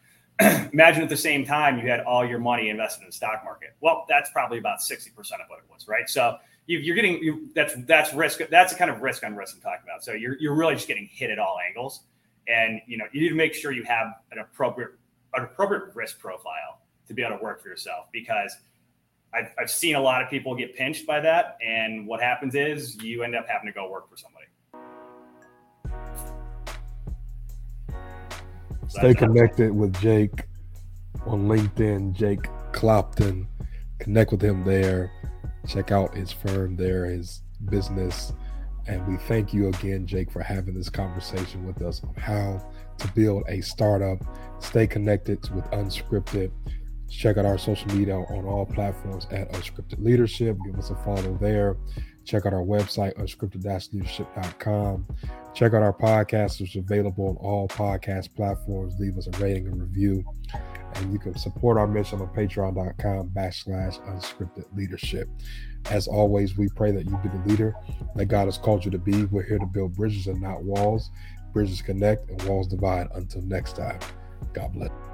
Imagine 0.73 1.03
at 1.03 1.11
the 1.11 1.17
same 1.17 1.45
time 1.45 1.79
you 1.79 1.87
had 1.87 2.01
all 2.01 2.25
your 2.25 2.39
money 2.39 2.71
invested 2.71 3.03
in 3.03 3.09
the 3.09 3.13
stock 3.13 3.43
market. 3.45 3.77
Well, 3.83 4.07
that's 4.09 4.31
probably 4.31 4.57
about 4.57 4.81
sixty 4.81 5.11
percent 5.11 5.43
of 5.43 5.51
what 5.51 5.59
it 5.59 5.67
was, 5.71 5.87
right? 5.87 6.09
So 6.09 6.39
you, 6.67 6.93
are 6.93 6.97
getting 6.97 7.23
you, 7.23 7.51
that's 7.55 7.75
that's 7.87 8.15
risk. 8.15 8.41
That's 8.51 8.73
the 8.73 8.79
kind 8.79 8.91
of 8.91 9.03
risk 9.03 9.23
on 9.23 9.37
risk 9.37 9.55
I'm 9.55 9.61
talking 9.61 9.85
about. 9.85 10.03
So 10.03 10.13
you're 10.13 10.39
you're 10.41 10.55
really 10.55 10.77
just 10.77 10.89
getting 10.89 11.11
hit 11.13 11.29
at 11.29 11.39
all 11.39 11.59
angles, 11.69 12.05
and 12.49 12.81
you 12.87 12.97
know 12.97 13.05
you 13.13 13.21
need 13.21 13.29
to 13.29 13.35
make 13.35 13.53
sure 13.53 13.71
you 13.71 13.85
have 13.85 14.15
an 14.31 14.39
appropriate 14.39 14.93
an 15.35 15.45
appropriate 15.45 15.95
risk 15.95 16.19
profile 16.19 16.81
to 17.09 17.13
be 17.13 17.23
able 17.23 17.37
to 17.37 17.45
work 17.45 17.63
for 17.63 17.69
yourself 17.69 18.07
because 18.13 18.57
I've, 19.35 19.49
I've 19.59 19.71
seen 19.71 19.95
a 19.95 20.01
lot 20.01 20.23
of 20.23 20.29
people 20.29 20.55
get 20.55 20.77
pinched 20.77 21.07
by 21.07 21.21
that. 21.21 21.57
And 21.65 22.07
what 22.07 22.21
happens 22.21 22.55
is 22.55 22.97
you 23.03 23.23
end 23.23 23.35
up 23.35 23.47
having 23.49 23.67
to 23.67 23.73
go 23.73 23.91
work 23.91 24.11
for 24.11 24.17
somebody. 24.17 24.32
Stay 28.89 29.15
connected 29.15 29.75
with 29.75 29.99
Jake 30.01 30.45
on 31.27 31.47
LinkedIn, 31.47 32.13
Jake 32.13 32.43
Clopton. 32.73 33.47
Connect 33.99 34.33
with 34.33 34.43
him 34.43 34.65
there. 34.65 35.11
Check 35.69 35.93
out 35.93 36.15
his 36.15 36.33
firm 36.33 36.77
there, 36.77 37.07
his 37.07 37.43
business. 37.67 38.33
And 38.89 39.07
we 39.07 39.17
thank 39.17 39.55
you 39.55 39.69
again, 39.69 40.07
Jake, 40.07 40.31
for 40.31 40.43
having 40.43 40.75
this 40.75 40.91
conversation 40.91 41.65
with 41.65 41.81
us 41.83 42.03
on 42.03 42.15
how 42.15 42.61
to 42.99 43.09
build 43.13 43.45
a 43.49 43.61
startup. 43.61 44.19
Stay 44.59 44.87
connected 44.87 45.49
with 45.51 45.65
Unscripted. 45.67 46.51
Check 47.09 47.37
out 47.37 47.45
our 47.45 47.59
social 47.59 47.95
media 47.95 48.17
on 48.17 48.45
all 48.45 48.67
platforms 48.67 49.27
at 49.31 49.53
Unscripted 49.53 50.03
Leadership. 50.03 50.57
Give 50.65 50.77
us 50.77 50.91
a 50.91 50.97
follow 50.97 51.39
there. 51.41 51.77
Check 52.25 52.47
out 52.47 52.53
our 52.53 52.63
website, 52.63 53.15
unscripted-leadership.com. 53.17 55.07
Check 55.55 55.75
out 55.75 55.83
our 55.83 55.93
podcast, 55.93 56.61
which 56.61 56.77
is 56.77 56.83
available 56.85 57.29
on 57.29 57.37
all 57.37 57.69
podcast 57.69 58.35
platforms. 58.35 58.95
Leave 58.99 59.19
us 59.19 59.27
a 59.27 59.31
rating 59.39 59.67
and 59.67 59.81
review. 59.81 60.25
And 60.95 61.13
you 61.13 61.19
can 61.19 61.37
support 61.37 61.79
our 61.79 61.87
mission 61.87 62.21
on 62.21 62.29
patreon.com 62.29 63.31
backslash 63.31 64.01
unscripted 64.09 64.65
leadership. 64.77 65.29
As 65.91 66.07
always, 66.07 66.57
we 66.57 66.69
pray 66.77 66.93
that 66.93 67.07
you 67.07 67.17
be 67.19 67.29
the 67.29 67.43
leader 67.49 67.75
that 68.15 68.27
God 68.27 68.47
has 68.47 68.59
called 68.59 68.85
you 68.85 68.91
to 68.91 68.99
be. 68.99 69.25
We're 69.25 69.43
here 69.43 69.59
to 69.59 69.67
build 69.67 69.97
bridges 69.97 70.27
and 70.27 70.41
not 70.41 70.63
walls. 70.63 71.11
Bridges 71.53 71.83
connect 71.83 72.31
and 72.31 72.43
walls 72.45 72.69
divide. 72.69 73.09
Until 73.15 73.43
next 73.43 73.77
time, 73.77 73.99
God 74.53 74.73
bless. 74.73 75.12